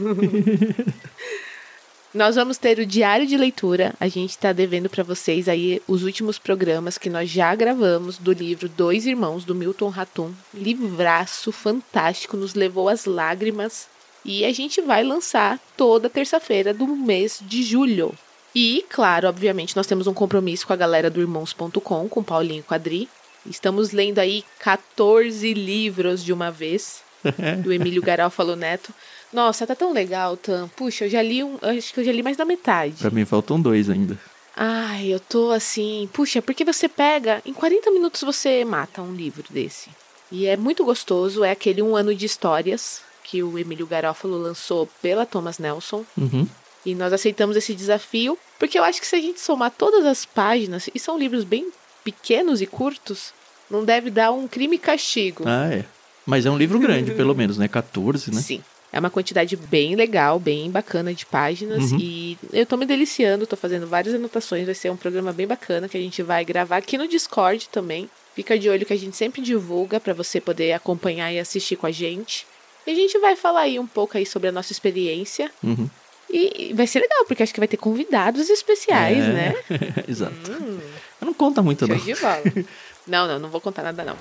nós 2.13 2.35
vamos 2.35 2.57
ter 2.59 2.79
o 2.79 2.87
diário 2.87 3.27
de 3.27 3.37
leitura. 3.37 3.95
A 4.01 4.09
gente 4.09 4.31
está 4.31 4.53
devendo 4.53 4.89
para 4.89 5.05
vocês 5.05 5.49
aí 5.49 5.83
os 5.87 6.03
últimos 6.03 6.39
programas 6.39 6.99
que 6.99 7.11
nós 7.11 7.29
já 7.29 7.55
gravamos 7.55 8.19
do 8.19 8.33
livro 8.33 8.69
Dois 8.69 9.07
Irmãos 9.07 9.45
do 9.45 9.55
Milton 9.55 9.91
Ratum. 9.91 10.33
Livraço 10.53 11.53
fantástico, 11.53 12.37
nos 12.37 12.55
levou 12.55 12.89
às 12.89 13.05
lágrimas. 13.05 13.87
E 14.25 14.45
a 14.45 14.53
gente 14.53 14.81
vai 14.81 15.05
lançar 15.05 15.61
toda 15.77 16.11
terça-feira 16.11 16.75
do 16.75 16.87
mês 16.89 17.39
de 17.43 17.63
julho. 17.63 18.13
E, 18.59 18.85
claro, 18.89 19.29
obviamente, 19.29 19.77
nós 19.77 19.87
temos 19.87 20.07
um 20.07 20.15
compromisso 20.15 20.67
com 20.67 20.73
a 20.73 20.77
galera 20.77 21.11
do 21.11 21.21
irmãos.com, 21.21 22.09
com 22.09 22.23
Paulinho 22.23 22.65
Quadri. 22.65 23.07
Estamos 23.49 23.93
lendo 23.93 24.19
aí 24.19 24.45
14 24.59 25.53
livros 25.55 26.25
de 26.25 26.33
uma 26.33 26.51
vez, 26.51 27.03
do 27.63 27.73
Emílio 27.73 28.03
Garofalo 28.03 28.57
Neto. 28.57 28.93
Nossa, 29.33 29.67
tá 29.67 29.75
tão 29.75 29.93
legal, 29.93 30.37
Tam. 30.37 30.69
Puxa, 30.69 31.05
eu 31.05 31.11
já 31.11 31.23
li 31.23 31.43
um. 31.43 31.59
Acho 31.63 31.93
que 31.93 32.01
eu 32.01 32.05
já 32.05 32.13
li 32.13 32.23
mais 32.23 32.37
da 32.37 32.45
metade. 32.45 32.97
Pra 32.99 33.11
mim 33.11 33.25
faltam 33.25 33.61
dois 33.61 33.91
ainda. 33.91 34.19
Ai, 34.57 35.09
eu 35.09 35.21
tô 35.21 35.51
assim. 35.51 36.09
Puxa, 36.13 36.41
porque 36.41 36.65
você 36.65 36.89
pega. 36.89 37.43
Em 37.45 37.53
40 37.53 37.91
minutos 37.91 38.23
você 38.23 38.65
mata 38.65 39.03
um 39.03 39.15
livro 39.15 39.45
desse. 39.51 39.91
E 40.31 40.47
é 40.47 40.57
muito 40.57 40.85
gostoso. 40.85 41.45
É 41.45 41.51
aquele 41.51 41.83
Um 41.83 41.95
Ano 41.95 42.15
de 42.15 42.25
Histórias 42.25 43.03
que 43.23 43.43
o 43.43 43.59
Emílio 43.59 43.87
Garofalo 43.87 44.39
lançou 44.39 44.89
pela 45.03 45.27
Thomas 45.27 45.59
Nelson. 45.59 46.05
Uhum. 46.17 46.47
E 46.85 46.95
nós 46.95 47.13
aceitamos 47.13 47.57
esse 47.57 47.75
desafio, 47.75 48.39
porque 48.61 48.79
eu 48.79 48.85
acho 48.85 49.01
que 49.01 49.07
se 49.07 49.17
a 49.17 49.21
gente 49.21 49.41
somar 49.41 49.73
todas 49.73 50.07
as 50.07 50.25
páginas, 50.25 50.89
e 50.95 51.01
são 51.01 51.19
livros 51.19 51.43
bem 51.43 51.69
pequenos 52.07 52.63
e 52.63 52.67
curtos, 52.67 53.33
não 53.69 53.85
deve 53.85 54.11
dar 54.11 54.31
um 54.31 54.47
crime 54.47 54.77
e 54.77 54.79
castigo. 54.79 55.43
Ah, 55.45 55.69
é. 55.73 55.85
Mas 56.25 56.47
é 56.47 56.51
um 56.51 56.57
livro 56.57 56.79
grande, 56.79 57.11
pelo 57.11 57.35
menos, 57.35 57.59
né? 57.59 57.67
14, 57.67 58.33
né? 58.33 58.41
Sim. 58.41 58.63
É 58.93 59.01
uma 59.01 59.11
quantidade 59.11 59.57
bem 59.57 59.97
legal, 59.97 60.39
bem 60.39 60.71
bacana 60.71 61.13
de 61.13 61.27
páginas. 61.27 61.91
Uhum. 61.91 61.99
E 62.01 62.39
eu 62.53 62.65
tô 62.65 62.77
me 62.77 62.87
deliciando, 62.87 63.45
tô 63.45 63.57
fazendo 63.57 63.89
várias 63.89 64.15
anotações. 64.15 64.65
Vai 64.65 64.75
ser 64.75 64.91
um 64.91 64.97
programa 64.97 65.33
bem 65.33 65.49
bacana 65.49 65.89
que 65.89 65.97
a 65.97 66.01
gente 66.01 66.23
vai 66.23 66.45
gravar 66.45 66.77
aqui 66.77 66.97
no 66.97 67.09
Discord 67.09 67.69
também. 67.71 68.09
Fica 68.37 68.57
de 68.57 68.71
olho 68.71 68.87
que 68.87 68.93
a 68.93 68.99
gente 68.99 69.17
sempre 69.17 69.43
divulga 69.43 69.99
para 69.99 70.15
você 70.15 70.41
poder 70.41 70.73
acompanhar 70.73 71.33
e 71.33 71.41
assistir 71.41 71.75
com 71.75 71.87
a 71.87 71.91
gente. 71.91 72.47
E 72.87 72.91
a 72.93 72.95
gente 72.95 73.19
vai 73.19 73.35
falar 73.35 73.63
aí 73.63 73.81
um 73.81 73.87
pouco 73.87 74.17
aí 74.17 74.25
sobre 74.25 74.49
a 74.49 74.53
nossa 74.53 74.71
experiência. 74.71 75.51
Uhum. 75.63 75.91
E 76.29 76.73
vai 76.75 76.87
ser 76.87 77.01
legal, 77.01 77.25
porque 77.27 77.43
acho 77.43 77.55
que 77.55 77.61
vai 77.61 77.69
ter 77.69 77.77
convidados 77.77 78.51
especiais, 78.51 79.19
é, 79.19 79.33
né? 79.33 79.55
Exato. 80.09 80.51
Hum. 80.51 80.79
Não 81.21 81.33
conta 81.33 81.63
muito, 81.63 81.87
não. 81.87 81.97
De 81.97 82.15
bola. 82.15 82.43
não, 83.07 83.29
não, 83.29 83.39
não 83.39 83.49
vou 83.49 83.61
contar 83.61 83.83
nada, 83.83 84.05
não. 84.05 84.17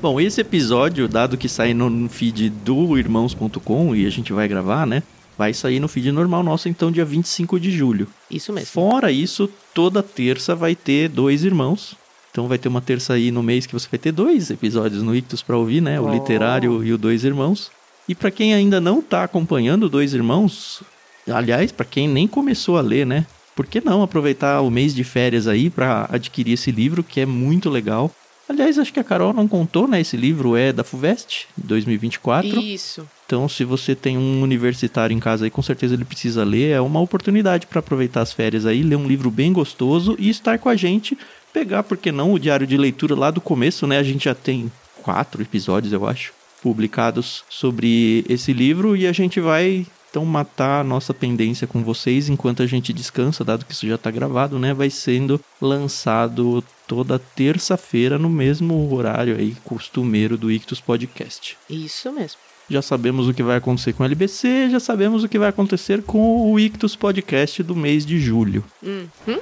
Bom, 0.00 0.20
esse 0.20 0.40
episódio, 0.40 1.08
dado 1.08 1.38
que 1.38 1.48
sai 1.48 1.72
no 1.72 2.08
feed 2.10 2.50
do 2.50 2.98
irmãos.com 2.98 3.96
e 3.96 4.06
a 4.06 4.10
gente 4.10 4.34
vai 4.34 4.46
gravar, 4.46 4.86
né? 4.86 5.02
Vai 5.36 5.54
sair 5.54 5.80
no 5.80 5.88
feed 5.88 6.12
normal 6.12 6.42
nosso, 6.42 6.68
então, 6.68 6.92
dia 6.92 7.04
25 7.04 7.58
de 7.58 7.70
julho. 7.70 8.06
Isso 8.30 8.52
mesmo. 8.52 8.68
Fora 8.68 9.10
isso, 9.10 9.50
toda 9.72 10.02
terça 10.02 10.54
vai 10.54 10.74
ter 10.74 11.08
dois 11.08 11.42
irmãos. 11.42 11.96
Então 12.34 12.48
vai 12.48 12.58
ter 12.58 12.66
uma 12.66 12.80
terça 12.80 13.12
aí 13.12 13.30
no 13.30 13.44
mês 13.44 13.64
que 13.64 13.72
você 13.72 13.86
vai 13.88 13.96
ter 13.96 14.10
dois 14.10 14.50
episódios 14.50 15.04
no 15.04 15.14
Ictus 15.14 15.40
para 15.40 15.56
ouvir, 15.56 15.80
né? 15.80 16.00
O 16.00 16.06
oh. 16.06 16.12
literário 16.12 16.82
e 16.82 16.92
o 16.92 16.98
Dois 16.98 17.22
Irmãos. 17.22 17.70
E 18.08 18.14
para 18.14 18.28
quem 18.28 18.52
ainda 18.52 18.80
não 18.80 19.00
tá 19.00 19.22
acompanhando 19.22 19.88
Dois 19.88 20.14
Irmãos, 20.14 20.82
aliás, 21.30 21.70
para 21.70 21.86
quem 21.86 22.08
nem 22.08 22.26
começou 22.26 22.76
a 22.76 22.80
ler, 22.80 23.06
né? 23.06 23.24
Por 23.54 23.66
que 23.66 23.80
não 23.80 24.02
aproveitar 24.02 24.62
o 24.62 24.68
mês 24.68 24.92
de 24.92 25.04
férias 25.04 25.46
aí 25.46 25.70
para 25.70 26.08
adquirir 26.10 26.54
esse 26.54 26.72
livro 26.72 27.04
que 27.04 27.20
é 27.20 27.26
muito 27.26 27.70
legal? 27.70 28.10
Aliás, 28.48 28.80
acho 28.80 28.92
que 28.92 28.98
a 28.98 29.04
Carol 29.04 29.32
não 29.32 29.46
contou, 29.46 29.86
né? 29.86 30.00
Esse 30.00 30.16
livro 30.16 30.56
é 30.56 30.72
da 30.72 30.82
FUVEST, 30.82 31.46
2024. 31.56 32.60
Isso. 32.60 33.08
Então, 33.26 33.48
se 33.48 33.62
você 33.62 33.94
tem 33.94 34.18
um 34.18 34.42
universitário 34.42 35.16
em 35.16 35.20
casa 35.20 35.46
aí, 35.46 35.50
com 35.50 35.62
certeza 35.62 35.94
ele 35.94 36.04
precisa 36.04 36.42
ler. 36.42 36.72
É 36.72 36.80
uma 36.80 37.00
oportunidade 37.00 37.68
para 37.68 37.78
aproveitar 37.78 38.22
as 38.22 38.32
férias 38.32 38.66
aí, 38.66 38.82
ler 38.82 38.96
um 38.96 39.06
livro 39.06 39.30
bem 39.30 39.52
gostoso 39.52 40.16
e 40.18 40.28
estar 40.28 40.58
com 40.58 40.68
a 40.68 40.74
gente. 40.74 41.16
Pegar, 41.54 41.84
por 41.84 41.96
que 41.96 42.10
não, 42.10 42.32
o 42.32 42.38
diário 42.38 42.66
de 42.66 42.76
leitura 42.76 43.14
lá 43.14 43.30
do 43.30 43.40
começo, 43.40 43.86
né? 43.86 43.96
A 43.96 44.02
gente 44.02 44.24
já 44.24 44.34
tem 44.34 44.70
quatro 45.00 45.40
episódios, 45.40 45.92
eu 45.92 46.04
acho, 46.04 46.32
publicados 46.60 47.44
sobre 47.48 48.24
esse 48.28 48.52
livro 48.52 48.96
e 48.96 49.06
a 49.06 49.12
gente 49.12 49.38
vai 49.38 49.86
então 50.10 50.24
matar 50.24 50.80
a 50.80 50.84
nossa 50.84 51.14
pendência 51.14 51.64
com 51.64 51.84
vocês 51.84 52.28
enquanto 52.28 52.60
a 52.60 52.66
gente 52.66 52.92
descansa, 52.92 53.44
dado 53.44 53.64
que 53.64 53.72
isso 53.72 53.86
já 53.86 53.94
está 53.94 54.10
gravado, 54.10 54.58
né? 54.58 54.74
Vai 54.74 54.90
sendo 54.90 55.40
lançado 55.60 56.64
toda 56.88 57.20
terça-feira 57.20 58.18
no 58.18 58.28
mesmo 58.28 58.92
horário 58.92 59.36
aí 59.36 59.56
costumeiro 59.64 60.36
do 60.36 60.50
Ictus 60.50 60.80
Podcast. 60.80 61.56
Isso 61.70 62.12
mesmo. 62.12 62.40
Já 62.68 62.82
sabemos 62.82 63.28
o 63.28 63.34
que 63.34 63.44
vai 63.44 63.58
acontecer 63.58 63.92
com 63.92 64.02
o 64.02 64.06
LBC, 64.06 64.70
já 64.70 64.80
sabemos 64.80 65.22
o 65.22 65.28
que 65.28 65.38
vai 65.38 65.50
acontecer 65.50 66.02
com 66.02 66.50
o 66.50 66.58
Ictus 66.58 66.96
Podcast 66.96 67.62
do 67.62 67.76
mês 67.76 68.04
de 68.04 68.18
julho. 68.18 68.64
Uhum. 68.82 69.38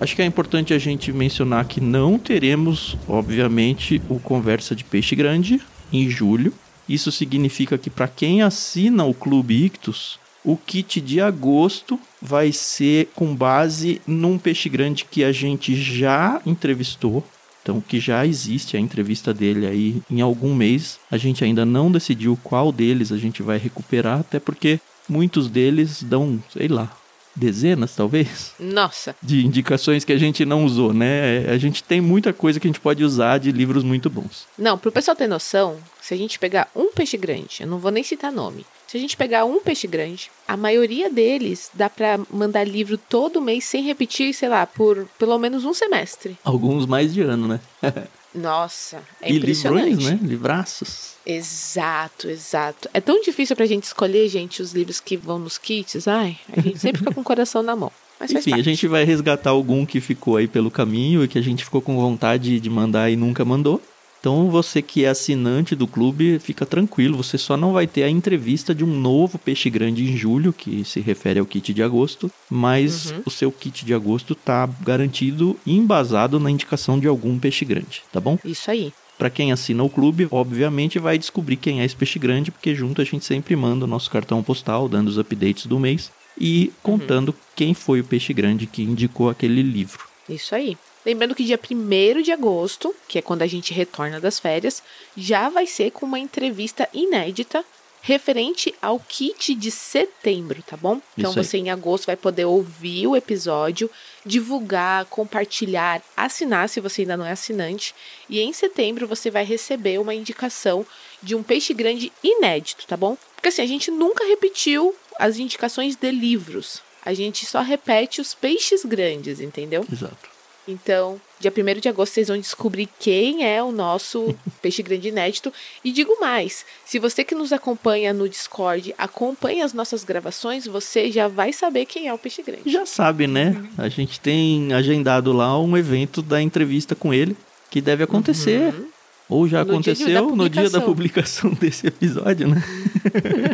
Acho 0.00 0.14
que 0.14 0.22
é 0.22 0.24
importante 0.24 0.72
a 0.72 0.78
gente 0.78 1.12
mencionar 1.12 1.64
que 1.64 1.80
não 1.80 2.18
teremos, 2.18 2.96
obviamente, 3.08 4.00
o 4.08 4.20
Conversa 4.20 4.74
de 4.74 4.84
Peixe 4.84 5.16
Grande 5.16 5.60
em 5.92 6.08
julho. 6.08 6.52
Isso 6.88 7.10
significa 7.10 7.76
que 7.76 7.90
para 7.90 8.06
quem 8.06 8.40
assina 8.40 9.04
o 9.04 9.12
Clube 9.12 9.64
Ictus, 9.64 10.20
o 10.44 10.56
kit 10.56 11.00
de 11.00 11.20
agosto 11.20 11.98
vai 12.22 12.52
ser 12.52 13.08
com 13.14 13.34
base 13.34 14.00
num 14.06 14.38
peixe 14.38 14.68
grande 14.68 15.04
que 15.04 15.24
a 15.24 15.32
gente 15.32 15.74
já 15.74 16.40
entrevistou. 16.46 17.26
Então, 17.60 17.80
que 17.80 17.98
já 17.98 18.24
existe 18.24 18.76
a 18.76 18.80
entrevista 18.80 19.34
dele 19.34 19.66
aí 19.66 20.02
em 20.08 20.20
algum 20.20 20.54
mês. 20.54 20.98
A 21.10 21.18
gente 21.18 21.44
ainda 21.44 21.66
não 21.66 21.90
decidiu 21.90 22.38
qual 22.42 22.70
deles 22.70 23.10
a 23.10 23.18
gente 23.18 23.42
vai 23.42 23.58
recuperar, 23.58 24.20
até 24.20 24.38
porque 24.38 24.80
muitos 25.08 25.50
deles 25.50 26.02
dão, 26.02 26.42
sei 26.50 26.68
lá, 26.68 26.90
dezenas, 27.38 27.94
talvez. 27.94 28.52
Nossa. 28.58 29.14
De 29.22 29.46
indicações 29.46 30.04
que 30.04 30.12
a 30.12 30.18
gente 30.18 30.44
não 30.44 30.64
usou, 30.64 30.92
né? 30.92 31.48
A 31.50 31.56
gente 31.58 31.82
tem 31.82 32.00
muita 32.00 32.32
coisa 32.32 32.58
que 32.58 32.66
a 32.66 32.70
gente 32.70 32.80
pode 32.80 33.04
usar 33.04 33.38
de 33.38 33.52
livros 33.52 33.82
muito 33.82 34.10
bons. 34.10 34.46
Não, 34.58 34.76
para 34.76 34.88
o 34.88 34.92
pessoal 34.92 35.16
ter 35.16 35.28
noção, 35.28 35.76
se 36.00 36.14
a 36.14 36.16
gente 36.16 36.38
pegar 36.38 36.70
um 36.74 36.90
peixe 36.92 37.16
grande, 37.16 37.58
eu 37.60 37.66
não 37.66 37.78
vou 37.78 37.90
nem 37.90 38.02
citar 38.02 38.32
nome. 38.32 38.64
Se 38.86 38.96
a 38.96 39.00
gente 39.00 39.16
pegar 39.16 39.44
um 39.44 39.60
peixe 39.60 39.86
grande, 39.86 40.30
a 40.46 40.56
maioria 40.56 41.10
deles 41.10 41.70
dá 41.74 41.90
para 41.90 42.18
mandar 42.32 42.64
livro 42.64 42.96
todo 42.96 43.40
mês 43.40 43.64
sem 43.64 43.84
repetir, 43.84 44.32
sei 44.32 44.48
lá, 44.48 44.66
por 44.66 45.06
pelo 45.18 45.38
menos 45.38 45.66
um 45.66 45.74
semestre. 45.74 46.38
Alguns 46.42 46.86
mais 46.86 47.12
de 47.12 47.20
ano, 47.20 47.46
né? 47.46 47.60
Nossa, 48.34 49.02
é 49.20 49.32
e 49.32 49.36
impressionante. 49.36 49.88
livrões, 49.90 50.10
né? 50.10 50.18
Livraços. 50.22 51.14
Exato, 51.24 52.28
exato. 52.28 52.88
É 52.92 53.00
tão 53.00 53.20
difícil 53.20 53.56
pra 53.56 53.66
gente 53.66 53.84
escolher, 53.84 54.28
gente, 54.28 54.62
os 54.62 54.72
livros 54.72 55.00
que 55.00 55.16
vão 55.16 55.38
nos 55.38 55.58
kits. 55.58 56.06
Ai, 56.06 56.38
a 56.56 56.60
gente 56.60 56.78
sempre 56.80 56.98
fica 57.00 57.12
com 57.12 57.20
o 57.20 57.24
coração 57.24 57.62
na 57.62 57.74
mão. 57.74 57.90
Mas 58.20 58.32
Enfim, 58.32 58.54
a 58.54 58.62
gente 58.62 58.86
vai 58.88 59.04
resgatar 59.04 59.50
algum 59.50 59.86
que 59.86 60.00
ficou 60.00 60.36
aí 60.36 60.48
pelo 60.48 60.70
caminho 60.70 61.22
e 61.22 61.28
que 61.28 61.38
a 61.38 61.42
gente 61.42 61.64
ficou 61.64 61.80
com 61.80 61.96
vontade 61.96 62.58
de 62.58 62.70
mandar 62.70 63.10
e 63.10 63.16
nunca 63.16 63.44
mandou. 63.44 63.80
Então 64.20 64.50
você 64.50 64.82
que 64.82 65.04
é 65.04 65.08
assinante 65.08 65.74
do 65.74 65.86
clube, 65.86 66.38
fica 66.38 66.66
tranquilo, 66.66 67.16
você 67.16 67.38
só 67.38 67.56
não 67.56 67.72
vai 67.72 67.86
ter 67.86 68.02
a 68.02 68.10
entrevista 68.10 68.74
de 68.74 68.84
um 68.84 69.00
novo 69.00 69.38
peixe 69.38 69.70
grande 69.70 70.04
em 70.04 70.16
julho, 70.16 70.52
que 70.52 70.84
se 70.84 71.00
refere 71.00 71.38
ao 71.38 71.46
kit 71.46 71.72
de 71.72 71.82
agosto, 71.82 72.30
mas 72.50 73.10
uhum. 73.10 73.22
o 73.26 73.30
seu 73.30 73.52
kit 73.52 73.84
de 73.84 73.94
agosto 73.94 74.34
tá 74.34 74.68
garantido 74.82 75.56
e 75.64 75.76
embasado 75.76 76.40
na 76.40 76.50
indicação 76.50 76.98
de 76.98 77.06
algum 77.06 77.38
peixe 77.38 77.64
grande, 77.64 78.02
tá 78.12 78.20
bom? 78.20 78.38
Isso 78.44 78.70
aí. 78.70 78.92
Para 79.16 79.30
quem 79.30 79.50
assina 79.50 79.82
o 79.82 79.90
clube, 79.90 80.28
obviamente 80.30 80.98
vai 80.98 81.18
descobrir 81.18 81.56
quem 81.56 81.80
é 81.80 81.84
esse 81.84 81.96
peixe 81.96 82.18
grande, 82.20 82.52
porque 82.52 82.74
junto 82.74 83.02
a 83.02 83.04
gente 83.04 83.24
sempre 83.24 83.56
manda 83.56 83.84
o 83.84 83.88
nosso 83.88 84.08
cartão 84.10 84.42
postal, 84.42 84.88
dando 84.88 85.08
os 85.08 85.18
updates 85.18 85.66
do 85.66 85.78
mês 85.78 86.10
e 86.40 86.72
contando 86.82 87.30
uhum. 87.30 87.34
quem 87.56 87.74
foi 87.74 88.00
o 88.00 88.04
peixe 88.04 88.32
grande 88.32 88.66
que 88.66 88.82
indicou 88.82 89.28
aquele 89.28 89.60
livro. 89.60 90.06
Isso 90.28 90.54
aí. 90.54 90.76
Lembrando 91.08 91.34
que 91.34 91.42
dia 91.42 91.58
1 91.58 92.20
de 92.20 92.30
agosto, 92.32 92.94
que 93.08 93.18
é 93.18 93.22
quando 93.22 93.40
a 93.40 93.46
gente 93.46 93.72
retorna 93.72 94.20
das 94.20 94.38
férias, 94.38 94.82
já 95.16 95.48
vai 95.48 95.66
ser 95.66 95.90
com 95.90 96.04
uma 96.04 96.18
entrevista 96.18 96.86
inédita 96.92 97.64
referente 98.02 98.74
ao 98.82 99.00
kit 99.00 99.54
de 99.54 99.70
setembro, 99.70 100.62
tá 100.62 100.76
bom? 100.76 101.00
Então 101.16 101.32
você 101.32 101.56
em 101.56 101.70
agosto 101.70 102.04
vai 102.04 102.16
poder 102.16 102.44
ouvir 102.44 103.06
o 103.06 103.16
episódio, 103.16 103.90
divulgar, 104.22 105.06
compartilhar, 105.06 106.02
assinar 106.14 106.68
se 106.68 106.78
você 106.78 107.00
ainda 107.00 107.16
não 107.16 107.24
é 107.24 107.32
assinante, 107.32 107.94
e 108.28 108.40
em 108.40 108.52
setembro 108.52 109.08
você 109.08 109.30
vai 109.30 109.46
receber 109.46 109.98
uma 109.98 110.14
indicação 110.14 110.84
de 111.22 111.34
um 111.34 111.42
peixe 111.42 111.72
grande 111.72 112.12
inédito, 112.22 112.86
tá 112.86 112.98
bom? 112.98 113.16
Porque 113.34 113.48
assim, 113.48 113.62
a 113.62 113.66
gente 113.66 113.90
nunca 113.90 114.26
repetiu 114.26 114.94
as 115.18 115.38
indicações 115.38 115.96
de 115.96 116.10
livros. 116.10 116.82
A 117.02 117.14
gente 117.14 117.46
só 117.46 117.62
repete 117.62 118.20
os 118.20 118.34
peixes 118.34 118.84
grandes, 118.84 119.40
entendeu? 119.40 119.86
Exato. 119.90 120.37
Então, 120.68 121.18
dia 121.40 121.50
1 121.50 121.80
de 121.80 121.88
agosto 121.88 122.12
vocês 122.12 122.28
vão 122.28 122.36
descobrir 122.36 122.86
quem 123.00 123.42
é 123.42 123.62
o 123.62 123.72
nosso 123.72 124.36
peixe 124.60 124.82
grande 124.82 125.08
inédito. 125.08 125.50
E 125.82 125.90
digo 125.90 126.20
mais: 126.20 126.66
se 126.84 126.98
você 126.98 127.24
que 127.24 127.34
nos 127.34 127.54
acompanha 127.54 128.12
no 128.12 128.28
Discord 128.28 128.94
acompanha 128.98 129.64
as 129.64 129.72
nossas 129.72 130.04
gravações, 130.04 130.66
você 130.66 131.10
já 131.10 131.26
vai 131.26 131.54
saber 131.54 131.86
quem 131.86 132.06
é 132.06 132.12
o 132.12 132.18
peixe 132.18 132.42
grande. 132.42 132.70
Já 132.70 132.84
sabe, 132.84 133.26
né? 133.26 133.56
A 133.78 133.88
gente 133.88 134.20
tem 134.20 134.74
agendado 134.74 135.32
lá 135.32 135.58
um 135.58 135.74
evento 135.74 136.20
da 136.20 136.42
entrevista 136.42 136.94
com 136.94 137.14
ele, 137.14 137.34
que 137.70 137.80
deve 137.80 138.04
acontecer. 138.04 138.74
Uhum. 138.74 138.88
Ou 139.30 139.46
já 139.46 139.62
no 139.62 139.72
aconteceu 139.72 140.06
dia 140.06 140.22
no 140.22 140.48
dia 140.48 140.70
da 140.70 140.80
publicação 140.80 141.50
desse 141.60 141.86
episódio, 141.86 142.48
né? 142.48 142.62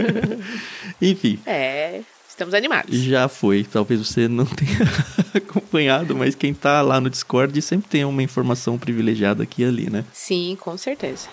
Enfim. 1.03 1.39
É. 1.47 2.01
Estamos 2.35 2.53
animados. 2.53 2.99
Já 2.99 3.29
foi. 3.29 3.63
Talvez 3.63 4.05
você 4.05 4.27
não 4.27 4.45
tenha 4.45 4.81
acompanhado, 5.33 6.17
mas 6.17 6.35
quem 6.35 6.53
tá 6.53 6.83
lá 6.83 7.01
no 7.01 7.09
Discord 7.09 7.63
sempre 7.63 7.89
tem 7.89 8.05
uma 8.05 8.25
informação 8.25 8.77
privilegiada 8.77 9.45
aqui 9.45 9.63
e 9.63 9.65
ali, 9.65 9.89
né? 9.89 10.05
Sim, 10.13 10.59
com 10.61 10.77
certeza. 10.77 11.29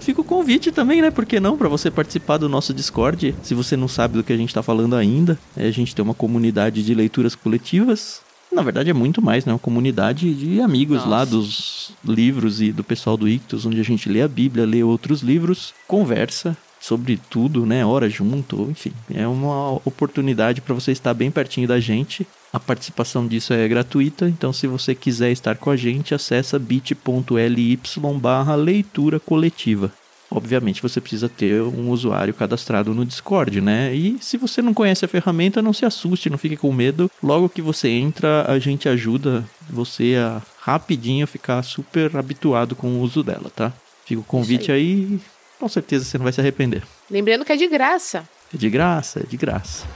Fica 0.00 0.22
o 0.22 0.24
convite 0.24 0.72
também, 0.72 1.02
né? 1.02 1.10
Por 1.10 1.26
que 1.26 1.38
não? 1.38 1.58
Para 1.58 1.68
você 1.68 1.90
participar 1.90 2.38
do 2.38 2.48
nosso 2.48 2.72
Discord. 2.72 3.34
Se 3.42 3.52
você 3.52 3.76
não 3.76 3.86
sabe 3.86 4.14
do 4.14 4.24
que 4.24 4.32
a 4.32 4.36
gente 4.38 4.48
está 4.48 4.62
falando 4.62 4.96
ainda, 4.96 5.38
é, 5.54 5.66
a 5.66 5.70
gente 5.70 5.94
tem 5.94 6.02
uma 6.02 6.14
comunidade 6.14 6.82
de 6.82 6.94
leituras 6.94 7.34
coletivas 7.34 8.22
na 8.56 8.62
verdade 8.62 8.88
é 8.88 8.94
muito 8.94 9.20
mais, 9.20 9.44
né? 9.44 9.52
Uma 9.52 9.58
comunidade 9.58 10.32
de 10.34 10.60
amigos 10.62 10.98
Nossa. 10.98 11.08
lá 11.08 11.24
dos 11.24 11.92
livros 12.02 12.62
e 12.62 12.72
do 12.72 12.82
pessoal 12.82 13.16
do 13.16 13.28
Ictus, 13.28 13.66
onde 13.66 13.78
a 13.78 13.84
gente 13.84 14.08
lê 14.08 14.22
a 14.22 14.28
Bíblia, 14.28 14.64
lê 14.64 14.82
outros 14.82 15.20
livros, 15.20 15.74
conversa 15.86 16.56
sobre 16.80 17.20
tudo, 17.28 17.66
né? 17.66 17.84
Hora 17.84 18.08
junto, 18.08 18.62
enfim. 18.70 18.92
É 19.12 19.26
uma 19.26 19.72
oportunidade 19.84 20.62
para 20.62 20.74
você 20.74 20.90
estar 20.90 21.12
bem 21.12 21.30
pertinho 21.30 21.68
da 21.68 21.78
gente. 21.78 22.26
A 22.50 22.58
participação 22.58 23.26
disso 23.26 23.52
é 23.52 23.68
gratuita, 23.68 24.26
então 24.26 24.52
se 24.52 24.66
você 24.66 24.94
quiser 24.94 25.30
estar 25.30 25.56
com 25.56 25.68
a 25.68 25.76
gente, 25.76 26.14
acessa 26.14 26.58
bit.ly 26.58 27.78
barra 28.18 28.54
leitura 28.54 29.20
coletiva. 29.20 29.92
Obviamente 30.30 30.82
você 30.82 31.00
precisa 31.00 31.28
ter 31.28 31.62
um 31.62 31.90
usuário 31.90 32.34
cadastrado 32.34 32.94
no 32.94 33.04
Discord, 33.04 33.60
né? 33.60 33.94
E 33.94 34.18
se 34.20 34.36
você 34.36 34.60
não 34.60 34.74
conhece 34.74 35.04
a 35.04 35.08
ferramenta, 35.08 35.62
não 35.62 35.72
se 35.72 35.84
assuste, 35.84 36.30
não 36.30 36.38
fique 36.38 36.56
com 36.56 36.72
medo. 36.72 37.10
Logo 37.22 37.48
que 37.48 37.62
você 37.62 37.88
entra, 37.88 38.44
a 38.50 38.58
gente 38.58 38.88
ajuda 38.88 39.44
você 39.68 40.16
a 40.16 40.42
rapidinho 40.60 41.26
ficar 41.26 41.62
super 41.62 42.16
habituado 42.16 42.74
com 42.74 42.88
o 42.88 43.00
uso 43.00 43.22
dela, 43.22 43.50
tá? 43.54 43.72
Fica 44.04 44.20
o 44.20 44.24
convite 44.24 44.70
aí. 44.70 45.08
aí, 45.10 45.20
com 45.58 45.68
certeza 45.68 46.04
você 46.04 46.18
não 46.18 46.24
vai 46.24 46.32
se 46.32 46.40
arrepender. 46.40 46.82
Lembrando 47.10 47.44
que 47.44 47.52
é 47.52 47.56
de 47.56 47.66
graça. 47.66 48.28
É 48.52 48.56
de 48.56 48.70
graça, 48.70 49.20
é 49.20 49.22
de 49.24 49.36
graça. 49.36 49.86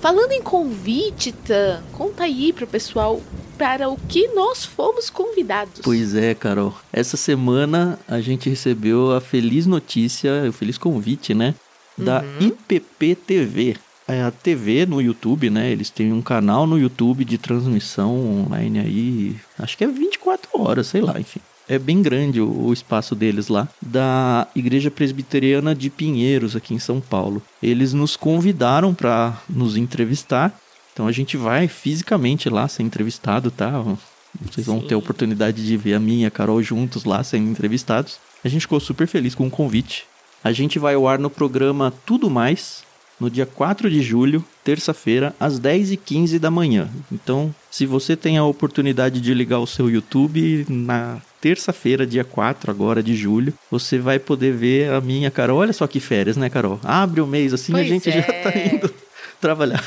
Falando 0.00 0.32
em 0.32 0.42
convite, 0.42 1.32
Tan, 1.32 1.82
conta 1.92 2.24
aí 2.24 2.52
pro 2.52 2.66
pessoal 2.66 3.22
para 3.56 3.88
o 3.88 3.96
que 3.96 4.28
nós 4.28 4.64
fomos 4.64 5.10
convidados. 5.10 5.80
Pois 5.82 6.14
é, 6.14 6.34
Carol. 6.34 6.74
Essa 6.92 7.16
semana 7.16 7.98
a 8.08 8.20
gente 8.20 8.48
recebeu 8.48 9.12
a 9.12 9.20
feliz 9.20 9.66
notícia, 9.66 10.30
o 10.48 10.52
feliz 10.52 10.78
convite, 10.78 11.34
né? 11.34 11.54
Da 11.96 12.22
uhum. 12.22 12.48
IPP 12.48 13.14
TV. 13.14 13.76
É 14.06 14.22
a 14.22 14.30
TV 14.30 14.84
no 14.84 15.00
YouTube, 15.00 15.48
né? 15.48 15.70
Eles 15.70 15.88
têm 15.88 16.12
um 16.12 16.20
canal 16.20 16.66
no 16.66 16.78
YouTube 16.78 17.24
de 17.24 17.38
transmissão 17.38 18.42
online 18.42 18.78
aí. 18.78 19.36
Acho 19.58 19.78
que 19.78 19.84
é 19.84 19.88
24 19.88 20.50
horas, 20.60 20.88
sei 20.88 21.00
lá, 21.00 21.18
enfim. 21.18 21.40
É 21.66 21.78
bem 21.78 22.02
grande 22.02 22.40
o, 22.40 22.66
o 22.66 22.72
espaço 22.72 23.14
deles 23.14 23.48
lá, 23.48 23.66
da 23.80 24.46
Igreja 24.54 24.90
Presbiteriana 24.90 25.74
de 25.74 25.88
Pinheiros, 25.88 26.54
aqui 26.54 26.74
em 26.74 26.78
São 26.78 27.00
Paulo. 27.00 27.42
Eles 27.62 27.94
nos 27.94 28.16
convidaram 28.16 28.92
para 28.92 29.40
nos 29.48 29.76
entrevistar 29.76 30.54
então 30.94 31.08
a 31.08 31.12
gente 31.12 31.36
vai 31.36 31.66
fisicamente 31.66 32.48
lá 32.48 32.68
ser 32.68 32.84
entrevistado, 32.84 33.50
tá? 33.50 33.84
Vocês 34.40 34.66
vão 34.66 34.80
Sim. 34.80 34.86
ter 34.86 34.94
a 34.94 34.98
oportunidade 34.98 35.66
de 35.66 35.76
ver 35.76 35.94
a 35.94 36.00
minha 36.00 36.22
e 36.22 36.26
a 36.26 36.30
Carol 36.30 36.62
juntos 36.62 37.04
lá 37.04 37.22
sendo 37.22 37.50
entrevistados. 37.50 38.18
A 38.44 38.48
gente 38.48 38.62
ficou 38.62 38.78
super 38.78 39.06
feliz 39.08 39.34
com 39.34 39.46
o 39.46 39.50
convite. 39.50 40.06
A 40.42 40.52
gente 40.52 40.78
vai 40.78 40.94
ao 40.94 41.08
ar 41.08 41.18
no 41.18 41.28
programa 41.28 41.92
Tudo 42.06 42.30
Mais, 42.30 42.84
no 43.18 43.28
dia 43.28 43.46
4 43.46 43.90
de 43.90 44.02
julho, 44.02 44.44
terça-feira, 44.62 45.34
às 45.38 45.58
10h15 45.58 46.38
da 46.38 46.50
manhã. 46.50 46.88
Então, 47.10 47.54
se 47.70 47.86
você 47.86 48.16
tem 48.16 48.38
a 48.38 48.44
oportunidade 48.44 49.20
de 49.20 49.34
ligar 49.34 49.58
o 49.58 49.66
seu 49.66 49.90
YouTube 49.90 50.66
na 50.68 51.20
terça-feira, 51.40 52.06
dia 52.06 52.24
4 52.24 52.70
agora 52.70 53.02
de 53.02 53.16
julho, 53.16 53.52
você 53.70 53.98
vai 53.98 54.18
poder 54.18 54.52
ver 54.52 54.92
a 54.92 55.00
minha 55.00 55.30
Carol. 55.30 55.58
Olha 55.58 55.72
só 55.72 55.86
que 55.86 56.00
férias, 56.00 56.36
né, 56.36 56.48
Carol? 56.48 56.80
Abre 56.82 57.20
o 57.20 57.26
mês 57.26 57.52
assim, 57.52 57.72
pois 57.72 57.84
a 57.84 57.88
gente 57.88 58.08
é. 58.08 58.12
já 58.12 58.22
tá 58.22 58.58
indo 58.58 58.93
trabalhar. 59.44 59.84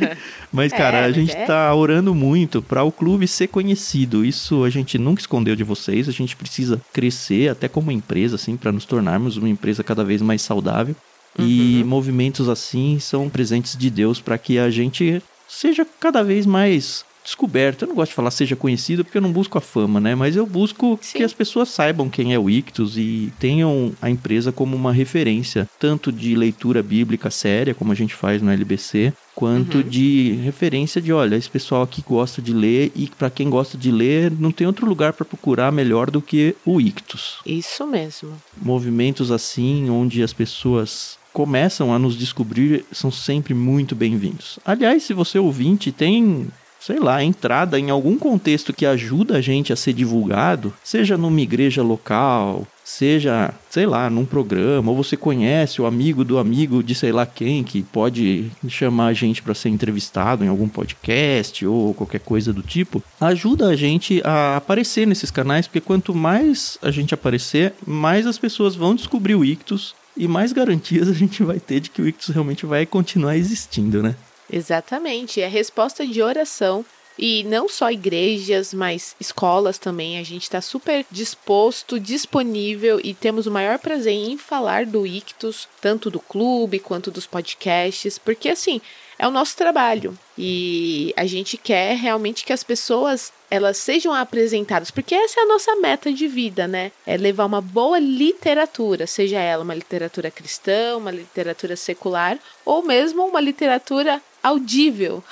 mas, 0.52 0.70
cara, 0.70 0.98
é, 0.98 1.04
a 1.04 1.10
gente 1.10 1.34
é. 1.34 1.46
tá 1.46 1.74
orando 1.74 2.14
muito 2.14 2.60
para 2.60 2.82
o 2.82 2.92
clube 2.92 3.26
ser 3.26 3.48
conhecido. 3.48 4.24
Isso 4.24 4.64
a 4.64 4.70
gente 4.70 4.98
nunca 4.98 5.22
escondeu 5.22 5.56
de 5.56 5.64
vocês. 5.64 6.08
A 6.08 6.12
gente 6.12 6.36
precisa 6.36 6.80
crescer 6.92 7.48
até 7.48 7.68
como 7.68 7.90
empresa, 7.90 8.36
assim, 8.36 8.56
para 8.56 8.70
nos 8.70 8.84
tornarmos 8.84 9.38
uma 9.38 9.48
empresa 9.48 9.82
cada 9.82 10.04
vez 10.04 10.20
mais 10.20 10.42
saudável. 10.42 10.94
Uhum. 11.38 11.46
E 11.46 11.84
movimentos 11.84 12.48
assim 12.48 12.98
são 12.98 13.28
presentes 13.30 13.76
de 13.76 13.88
Deus 13.88 14.20
para 14.20 14.36
que 14.36 14.58
a 14.58 14.68
gente 14.68 15.22
seja 15.48 15.86
cada 15.98 16.22
vez 16.22 16.44
mais 16.44 17.04
descoberto. 17.28 17.82
Eu 17.82 17.88
não 17.88 17.94
gosto 17.94 18.10
de 18.10 18.16
falar 18.16 18.30
seja 18.30 18.56
conhecido 18.56 19.04
porque 19.04 19.18
eu 19.18 19.22
não 19.22 19.32
busco 19.32 19.58
a 19.58 19.60
fama, 19.60 20.00
né? 20.00 20.14
Mas 20.14 20.34
eu 20.34 20.46
busco 20.46 20.98
Sim. 21.02 21.18
que 21.18 21.24
as 21.24 21.32
pessoas 21.32 21.68
saibam 21.68 22.08
quem 22.08 22.32
é 22.32 22.38
o 22.38 22.48
Ictus 22.48 22.96
e 22.96 23.32
tenham 23.38 23.92
a 24.00 24.08
empresa 24.08 24.50
como 24.50 24.74
uma 24.74 24.92
referência, 24.92 25.68
tanto 25.78 26.10
de 26.10 26.34
leitura 26.34 26.82
bíblica 26.82 27.30
séria, 27.30 27.74
como 27.74 27.92
a 27.92 27.94
gente 27.94 28.14
faz 28.14 28.40
no 28.40 28.50
LBC, 28.50 29.12
quanto 29.34 29.78
uhum. 29.78 29.82
de 29.84 30.32
referência 30.42 31.00
de, 31.00 31.12
olha, 31.12 31.36
esse 31.36 31.50
pessoal 31.50 31.82
aqui 31.82 32.02
gosta 32.02 32.40
de 32.40 32.52
ler 32.52 32.90
e 32.96 33.06
para 33.06 33.30
quem 33.30 33.50
gosta 33.50 33.76
de 33.76 33.90
ler, 33.90 34.32
não 34.32 34.50
tem 34.50 34.66
outro 34.66 34.86
lugar 34.86 35.12
para 35.12 35.24
procurar 35.24 35.70
melhor 35.70 36.10
do 36.10 36.22
que 36.22 36.56
o 36.64 36.80
Ictus. 36.80 37.38
Isso 37.44 37.86
mesmo. 37.86 38.32
Movimentos 38.60 39.30
assim, 39.30 39.90
onde 39.90 40.22
as 40.22 40.32
pessoas 40.32 41.18
começam 41.32 41.92
a 41.92 41.98
nos 41.98 42.16
descobrir, 42.16 42.84
são 42.90 43.12
sempre 43.12 43.54
muito 43.54 43.94
bem-vindos. 43.94 44.58
Aliás, 44.64 45.04
se 45.04 45.14
você 45.14 45.38
ouvinte 45.38 45.92
tem 45.92 46.48
sei 46.80 46.98
lá, 46.98 47.22
entrada 47.22 47.78
em 47.78 47.90
algum 47.90 48.18
contexto 48.18 48.72
que 48.72 48.86
ajuda 48.86 49.36
a 49.36 49.40
gente 49.40 49.72
a 49.72 49.76
ser 49.76 49.92
divulgado, 49.92 50.72
seja 50.82 51.16
numa 51.16 51.40
igreja 51.40 51.82
local, 51.82 52.66
seja, 52.84 53.52
sei 53.68 53.84
lá, 53.84 54.08
num 54.08 54.24
programa, 54.24 54.90
ou 54.90 54.96
você 54.96 55.16
conhece 55.16 55.82
o 55.82 55.86
amigo 55.86 56.24
do 56.24 56.38
amigo 56.38 56.82
de 56.82 56.94
sei 56.94 57.12
lá 57.12 57.26
quem 57.26 57.62
que 57.62 57.82
pode 57.82 58.50
chamar 58.66 59.08
a 59.08 59.12
gente 59.12 59.42
para 59.42 59.54
ser 59.54 59.68
entrevistado 59.68 60.44
em 60.44 60.48
algum 60.48 60.68
podcast 60.68 61.66
ou 61.66 61.92
qualquer 61.92 62.20
coisa 62.20 62.52
do 62.52 62.62
tipo, 62.62 63.02
ajuda 63.20 63.68
a 63.68 63.76
gente 63.76 64.22
a 64.24 64.56
aparecer 64.56 65.06
nesses 65.06 65.30
canais, 65.30 65.66
porque 65.66 65.80
quanto 65.80 66.14
mais 66.14 66.78
a 66.80 66.90
gente 66.90 67.12
aparecer, 67.12 67.74
mais 67.86 68.26
as 68.26 68.38
pessoas 68.38 68.74
vão 68.74 68.94
descobrir 68.94 69.34
o 69.34 69.44
Ictus 69.44 69.94
e 70.16 70.26
mais 70.26 70.52
garantias 70.52 71.08
a 71.08 71.12
gente 71.12 71.42
vai 71.44 71.60
ter 71.60 71.80
de 71.80 71.90
que 71.90 72.02
o 72.02 72.08
Ictus 72.08 72.28
realmente 72.28 72.64
vai 72.64 72.86
continuar 72.86 73.36
existindo, 73.36 74.02
né? 74.02 74.16
Exatamente, 74.50 75.40
é 75.40 75.48
resposta 75.48 76.06
de 76.06 76.22
oração. 76.22 76.84
E 77.18 77.42
não 77.42 77.68
só 77.68 77.90
igrejas, 77.90 78.72
mas 78.72 79.16
escolas 79.18 79.76
também. 79.76 80.18
A 80.18 80.22
gente 80.22 80.44
está 80.44 80.60
super 80.60 81.04
disposto, 81.10 81.98
disponível 81.98 83.00
e 83.02 83.12
temos 83.12 83.46
o 83.46 83.50
maior 83.50 83.76
prazer 83.80 84.12
em 84.12 84.38
falar 84.38 84.86
do 84.86 85.04
Ictus, 85.04 85.68
tanto 85.80 86.10
do 86.10 86.20
clube 86.20 86.78
quanto 86.78 87.10
dos 87.10 87.26
podcasts, 87.26 88.18
porque 88.18 88.48
assim, 88.48 88.80
é 89.18 89.26
o 89.26 89.32
nosso 89.32 89.56
trabalho. 89.56 90.16
E 90.36 91.12
a 91.16 91.26
gente 91.26 91.56
quer 91.56 91.96
realmente 91.96 92.44
que 92.44 92.52
as 92.52 92.62
pessoas 92.62 93.32
elas 93.50 93.78
sejam 93.78 94.14
apresentadas, 94.14 94.90
porque 94.90 95.14
essa 95.14 95.40
é 95.40 95.42
a 95.42 95.46
nossa 95.46 95.74
meta 95.76 96.12
de 96.12 96.28
vida, 96.28 96.68
né? 96.68 96.92
É 97.06 97.16
levar 97.16 97.46
uma 97.46 97.60
boa 97.60 97.98
literatura, 97.98 99.06
seja 99.06 99.40
ela 99.40 99.64
uma 99.64 99.74
literatura 99.74 100.30
cristã, 100.30 100.96
uma 100.96 101.10
literatura 101.10 101.74
secular, 101.74 102.38
ou 102.64 102.82
mesmo 102.82 103.24
uma 103.24 103.40
literatura 103.40 104.22
audível, 104.42 105.22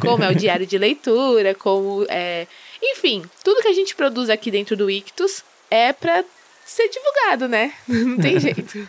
como 0.00 0.24
é 0.24 0.30
o 0.30 0.34
diário 0.34 0.66
de 0.66 0.78
leitura, 0.78 1.54
como 1.54 2.04
é. 2.08 2.46
Enfim, 2.82 3.24
tudo 3.42 3.62
que 3.62 3.68
a 3.68 3.72
gente 3.72 3.94
produz 3.94 4.28
aqui 4.30 4.50
dentro 4.50 4.76
do 4.76 4.90
Ictus 4.90 5.42
é 5.70 5.92
para 5.92 6.24
ser 6.64 6.88
divulgado, 6.88 7.48
né? 7.48 7.72
Não 7.88 8.18
tem 8.18 8.38
jeito. 8.38 8.86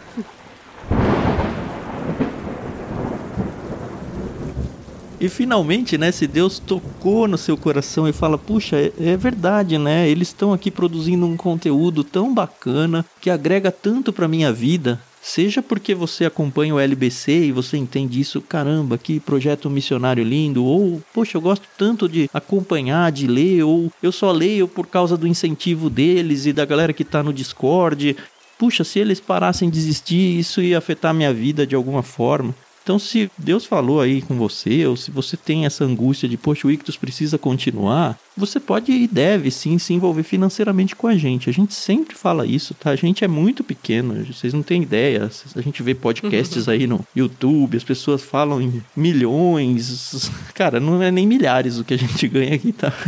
E 5.20 5.30
finalmente, 5.30 5.98
né, 5.98 6.12
se 6.12 6.28
Deus 6.28 6.60
tocou 6.60 7.28
no 7.28 7.38
seu 7.38 7.58
coração 7.58 8.08
e 8.08 8.14
fala: 8.14 8.38
"Puxa, 8.38 8.78
é, 8.78 8.92
é 9.00 9.18
verdade, 9.18 9.78
né? 9.78 10.08
Eles 10.08 10.28
estão 10.28 10.54
aqui 10.54 10.70
produzindo 10.70 11.26
um 11.26 11.36
conteúdo 11.36 12.04
tão 12.04 12.34
bacana 12.34 13.04
que 13.20 13.30
agrega 13.30 13.72
tanto 13.72 14.14
para 14.14 14.28
minha 14.28 14.54
vida, 14.54 15.02
Seja 15.22 15.62
porque 15.62 15.94
você 15.94 16.26
acompanha 16.26 16.74
o 16.74 16.80
LBC 16.80 17.48
e 17.48 17.52
você 17.52 17.78
entende 17.78 18.20
isso, 18.20 18.42
caramba, 18.42 18.98
que 18.98 19.20
projeto 19.20 19.70
missionário 19.70 20.24
lindo, 20.24 20.64
ou, 20.64 21.02
poxa, 21.14 21.38
eu 21.38 21.42
gosto 21.42 21.68
tanto 21.78 22.08
de 22.08 22.30
acompanhar, 22.34 23.12
de 23.12 23.28
ler, 23.28 23.64
ou 23.64 23.92
eu 24.02 24.12
só 24.12 24.32
leio 24.32 24.68
por 24.68 24.88
causa 24.88 25.18
do 25.18 25.28
incentivo 25.28 25.90
deles 25.90 26.46
e 26.46 26.54
da 26.54 26.66
galera 26.66 26.94
que 26.94 27.04
está 27.04 27.22
no 27.22 27.34
Discord. 27.34 28.16
Puxa, 28.58 28.84
se 28.84 29.00
eles 29.00 29.20
parassem 29.20 29.70
de 29.70 29.78
existir, 29.78 30.40
isso 30.40 30.62
ia 30.62 30.78
afetar 30.78 31.14
minha 31.14 31.34
vida 31.34 31.68
de 31.68 31.76
alguma 31.76 32.02
forma. 32.02 32.56
Então, 32.82 32.98
se 32.98 33.30
Deus 33.38 33.66
falou 33.66 34.00
aí 34.00 34.22
com 34.22 34.38
você, 34.38 34.88
ou 34.88 34.96
se 34.96 35.12
você 35.12 35.36
tem 35.36 35.66
essa 35.66 35.84
angústia 35.84 36.30
de, 36.30 36.38
poxa, 36.38 36.68
o 36.68 36.72
Ictus 36.72 36.96
precisa 36.96 37.38
continuar, 37.38 38.18
você 38.38 38.60
pode 38.60 38.92
e 38.92 39.08
deve 39.08 39.50
sim 39.52 39.78
se 39.78 39.94
envolver 39.94 40.24
financeiramente 40.24 40.96
com 40.96 41.08
a 41.08 41.16
gente. 41.16 41.50
A 41.50 41.54
gente 41.54 41.74
sempre 41.74 42.16
fala 42.16 42.46
isso, 42.46 42.74
tá? 42.74 42.92
A 42.92 42.96
gente 42.96 43.24
é 43.24 43.28
muito 43.28 43.64
pequeno, 43.64 44.24
vocês 44.26 44.54
não 44.54 44.62
têm 44.62 44.84
ideia. 44.84 45.30
A 45.56 45.62
gente 45.62 45.82
vê 45.82 45.96
podcasts 45.96 46.68
aí 46.70 46.86
no 46.88 47.06
YouTube, 47.16 47.78
as 47.78 47.84
pessoas 47.84 48.22
falam 48.22 48.62
em 48.62 48.82
milhões. 48.96 50.32
Cara, 50.54 50.80
não 50.80 51.02
é 51.02 51.12
nem 51.12 51.26
milhares 51.26 51.80
o 51.80 51.84
que 51.84 51.94
a 51.94 51.98
gente 51.98 52.28
ganha 52.28 52.56
aqui, 52.56 52.72
tá? 52.72 52.94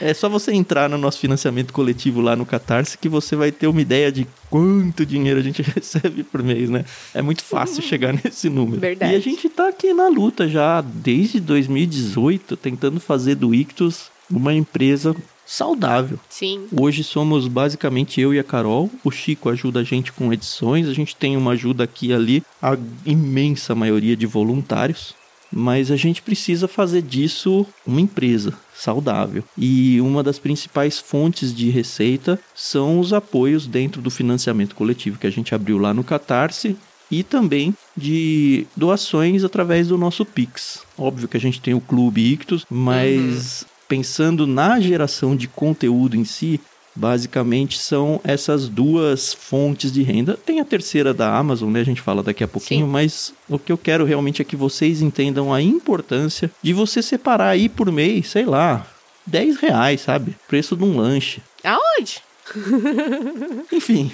É 0.00 0.12
só 0.12 0.28
você 0.28 0.52
entrar 0.52 0.90
no 0.90 0.98
nosso 0.98 1.18
financiamento 1.18 1.72
coletivo 1.72 2.20
lá 2.20 2.36
no 2.36 2.44
Catarse 2.44 2.98
que 2.98 3.08
você 3.08 3.34
vai 3.34 3.50
ter 3.50 3.66
uma 3.66 3.80
ideia 3.80 4.12
de 4.12 4.26
quanto 4.50 5.06
dinheiro 5.06 5.40
a 5.40 5.42
gente 5.42 5.62
recebe 5.74 6.22
por 6.22 6.42
mês, 6.42 6.68
né? 6.68 6.84
É 7.14 7.22
muito 7.22 7.42
fácil 7.42 7.82
chegar 7.82 8.12
nesse 8.12 8.50
número. 8.50 8.80
Verdade. 8.80 9.12
E 9.12 9.16
a 9.16 9.20
gente 9.20 9.48
tá 9.48 9.68
aqui 9.68 9.94
na 9.94 10.08
luta 10.08 10.46
já 10.48 10.80
desde 10.80 11.40
2018, 11.40 12.56
tentando 12.56 13.00
fazer 13.00 13.29
fazer 13.30 13.34
do 13.34 13.54
Ictus 13.54 14.10
uma 14.30 14.52
empresa 14.54 15.14
saudável. 15.44 16.18
Sim. 16.28 16.66
Hoje 16.72 17.02
somos 17.02 17.48
basicamente 17.48 18.20
eu 18.20 18.32
e 18.32 18.38
a 18.38 18.44
Carol. 18.44 18.90
O 19.04 19.10
Chico 19.10 19.48
ajuda 19.48 19.80
a 19.80 19.84
gente 19.84 20.12
com 20.12 20.32
edições, 20.32 20.88
a 20.88 20.92
gente 20.92 21.16
tem 21.16 21.36
uma 21.36 21.52
ajuda 21.52 21.84
aqui 21.84 22.08
e 22.08 22.12
ali, 22.12 22.42
a 22.62 22.76
imensa 23.04 23.74
maioria 23.74 24.16
de 24.16 24.26
voluntários. 24.26 25.14
Mas 25.52 25.90
a 25.90 25.96
gente 25.96 26.22
precisa 26.22 26.68
fazer 26.68 27.02
disso 27.02 27.66
uma 27.84 28.00
empresa 28.00 28.54
saudável. 28.72 29.42
E 29.58 30.00
uma 30.00 30.22
das 30.22 30.38
principais 30.38 31.00
fontes 31.00 31.52
de 31.52 31.70
receita 31.70 32.38
são 32.54 33.00
os 33.00 33.12
apoios 33.12 33.66
dentro 33.66 34.00
do 34.00 34.10
financiamento 34.10 34.76
coletivo 34.76 35.18
que 35.18 35.26
a 35.26 35.30
gente 35.30 35.52
abriu 35.52 35.76
lá 35.76 35.92
no 35.92 36.04
Catarse 36.04 36.76
e 37.10 37.22
também 37.22 37.74
de 37.96 38.66
doações 38.76 39.44
através 39.44 39.88
do 39.88 39.98
nosso 39.98 40.24
Pix. 40.24 40.82
Óbvio 40.96 41.28
que 41.28 41.36
a 41.36 41.40
gente 41.40 41.60
tem 41.60 41.74
o 41.74 41.80
Clube 41.80 42.32
Ictus, 42.32 42.64
mas 42.70 43.66
pensando 43.88 44.46
na 44.46 44.78
geração 44.78 45.34
de 45.34 45.48
conteúdo 45.48 46.16
em 46.16 46.24
si, 46.24 46.60
basicamente 46.94 47.78
são 47.78 48.20
essas 48.22 48.68
duas 48.68 49.32
fontes 49.32 49.90
de 49.90 50.02
renda. 50.02 50.38
Tem 50.44 50.60
a 50.60 50.64
terceira 50.64 51.12
da 51.12 51.36
Amazon, 51.36 51.70
né? 51.70 51.80
A 51.80 51.84
gente 51.84 52.00
fala 52.00 52.22
daqui 52.22 52.44
a 52.44 52.48
pouquinho, 52.48 52.86
Sim. 52.86 52.92
mas 52.92 53.34
o 53.48 53.58
que 53.58 53.72
eu 53.72 53.78
quero 53.78 54.04
realmente 54.04 54.42
é 54.42 54.44
que 54.44 54.56
vocês 54.56 55.02
entendam 55.02 55.52
a 55.52 55.60
importância 55.60 56.50
de 56.62 56.72
você 56.72 57.02
separar 57.02 57.48
aí 57.48 57.68
por 57.68 57.90
mês, 57.90 58.28
sei 58.28 58.44
lá, 58.44 58.86
10 59.26 59.56
reais, 59.56 60.02
sabe? 60.02 60.36
Preço 60.48 60.76
de 60.76 60.84
um 60.84 60.96
lanche. 60.96 61.42
Aonde? 61.64 62.22
Enfim, 63.72 64.10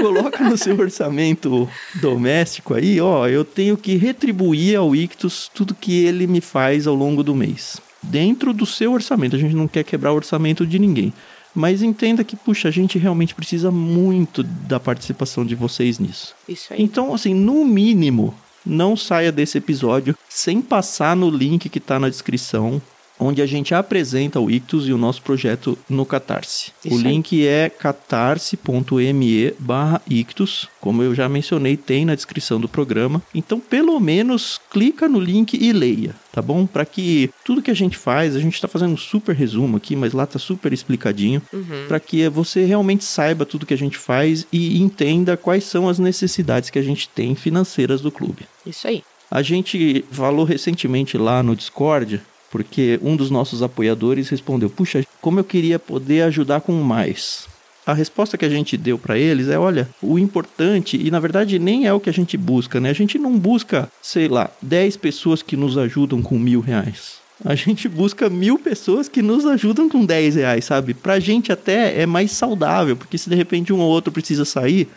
coloca 0.00 0.42
no 0.44 0.56
seu 0.56 0.78
orçamento 0.78 1.68
doméstico 1.94 2.74
aí, 2.74 3.00
ó, 3.00 3.26
eu 3.28 3.44
tenho 3.44 3.76
que 3.76 3.96
retribuir 3.96 4.78
ao 4.78 4.94
Ictus 4.94 5.50
tudo 5.54 5.74
que 5.74 6.04
ele 6.04 6.26
me 6.26 6.40
faz 6.40 6.86
ao 6.86 6.94
longo 6.94 7.22
do 7.22 7.34
mês. 7.34 7.80
Dentro 8.02 8.52
do 8.52 8.66
seu 8.66 8.92
orçamento, 8.92 9.36
a 9.36 9.38
gente 9.38 9.54
não 9.54 9.68
quer 9.68 9.84
quebrar 9.84 10.12
o 10.12 10.16
orçamento 10.16 10.66
de 10.66 10.78
ninguém. 10.78 11.12
Mas 11.54 11.82
entenda 11.82 12.22
que, 12.22 12.36
puxa, 12.36 12.68
a 12.68 12.70
gente 12.70 12.98
realmente 12.98 13.34
precisa 13.34 13.70
muito 13.70 14.42
da 14.42 14.78
participação 14.78 15.44
de 15.44 15.54
vocês 15.54 15.98
nisso. 15.98 16.34
Isso 16.46 16.72
aí. 16.72 16.82
Então, 16.82 17.14
assim, 17.14 17.32
no 17.32 17.64
mínimo, 17.64 18.34
não 18.64 18.94
saia 18.94 19.32
desse 19.32 19.56
episódio 19.56 20.14
sem 20.28 20.60
passar 20.60 21.16
no 21.16 21.30
link 21.30 21.68
que 21.70 21.78
está 21.78 21.98
na 21.98 22.10
descrição 22.10 22.82
onde 23.18 23.42
a 23.42 23.46
gente 23.46 23.74
apresenta 23.74 24.40
o 24.40 24.50
Ictus 24.50 24.88
e 24.88 24.92
o 24.92 24.98
nosso 24.98 25.22
projeto 25.22 25.78
no 25.88 26.04
Catarse. 26.04 26.72
Isso 26.84 26.94
o 26.94 27.00
link 27.00 27.40
aí. 27.40 27.46
é 27.46 27.70
catarse.me 27.70 29.54
barra 29.58 30.02
Ictus, 30.08 30.68
como 30.80 31.02
eu 31.02 31.14
já 31.14 31.28
mencionei, 31.28 31.76
tem 31.76 32.04
na 32.04 32.14
descrição 32.14 32.60
do 32.60 32.68
programa. 32.68 33.22
Então, 33.34 33.58
pelo 33.58 33.98
menos, 33.98 34.60
clica 34.70 35.08
no 35.08 35.18
link 35.18 35.54
e 35.54 35.72
leia, 35.72 36.14
tá 36.32 36.40
bom? 36.40 36.66
Para 36.66 36.84
que 36.84 37.30
tudo 37.44 37.62
que 37.62 37.70
a 37.70 37.74
gente 37.74 37.96
faz, 37.96 38.36
a 38.36 38.40
gente 38.40 38.54
está 38.54 38.68
fazendo 38.68 38.92
um 38.92 38.96
super 38.96 39.34
resumo 39.34 39.76
aqui, 39.76 39.96
mas 39.96 40.12
lá 40.12 40.26
tá 40.26 40.38
super 40.38 40.72
explicadinho, 40.72 41.42
uhum. 41.52 41.86
para 41.88 41.98
que 41.98 42.28
você 42.28 42.64
realmente 42.64 43.04
saiba 43.04 43.46
tudo 43.46 43.66
que 43.66 43.74
a 43.74 43.78
gente 43.78 43.98
faz 43.98 44.46
e 44.52 44.80
entenda 44.80 45.36
quais 45.36 45.64
são 45.64 45.88
as 45.88 45.98
necessidades 45.98 46.70
que 46.70 46.78
a 46.78 46.82
gente 46.82 47.08
tem 47.08 47.34
financeiras 47.34 48.00
do 48.00 48.12
clube. 48.12 48.46
Isso 48.64 48.86
aí. 48.86 49.02
A 49.30 49.42
gente 49.42 50.04
falou 50.10 50.44
recentemente 50.44 51.18
lá 51.18 51.42
no 51.42 51.56
Discord 51.56 52.20
porque 52.56 52.98
um 53.02 53.14
dos 53.14 53.30
nossos 53.30 53.62
apoiadores 53.62 54.30
respondeu: 54.30 54.70
Puxa, 54.70 55.04
como 55.20 55.38
eu 55.38 55.44
queria 55.44 55.78
poder 55.78 56.22
ajudar 56.22 56.62
com 56.62 56.72
mais. 56.72 57.46
A 57.84 57.92
resposta 57.92 58.38
que 58.38 58.46
a 58.46 58.48
gente 58.48 58.78
deu 58.78 58.96
para 58.98 59.18
eles 59.18 59.48
é: 59.48 59.58
olha, 59.58 59.86
o 60.00 60.18
importante, 60.18 60.96
e 60.96 61.10
na 61.10 61.20
verdade 61.20 61.58
nem 61.58 61.86
é 61.86 61.92
o 61.92 62.00
que 62.00 62.08
a 62.08 62.12
gente 62.12 62.34
busca, 62.38 62.80
né? 62.80 62.88
A 62.88 62.94
gente 62.94 63.18
não 63.18 63.38
busca, 63.38 63.90
sei 64.00 64.26
lá, 64.26 64.50
10 64.62 64.96
pessoas 64.96 65.42
que 65.42 65.54
nos 65.54 65.76
ajudam 65.76 66.22
com 66.22 66.38
mil 66.38 66.60
reais. 66.60 67.18
A 67.44 67.54
gente 67.54 67.86
busca 67.90 68.30
mil 68.30 68.58
pessoas 68.58 69.06
que 69.06 69.20
nos 69.20 69.44
ajudam 69.44 69.90
com 69.90 70.06
10 70.06 70.36
reais, 70.36 70.64
sabe? 70.64 70.94
Pra 70.94 71.20
gente 71.20 71.52
até 71.52 72.00
é 72.00 72.06
mais 72.06 72.32
saudável, 72.32 72.96
porque 72.96 73.18
se 73.18 73.28
de 73.28 73.36
repente 73.36 73.70
um 73.70 73.80
ou 73.80 73.90
outro 73.90 74.10
precisa 74.10 74.46
sair, 74.46 74.88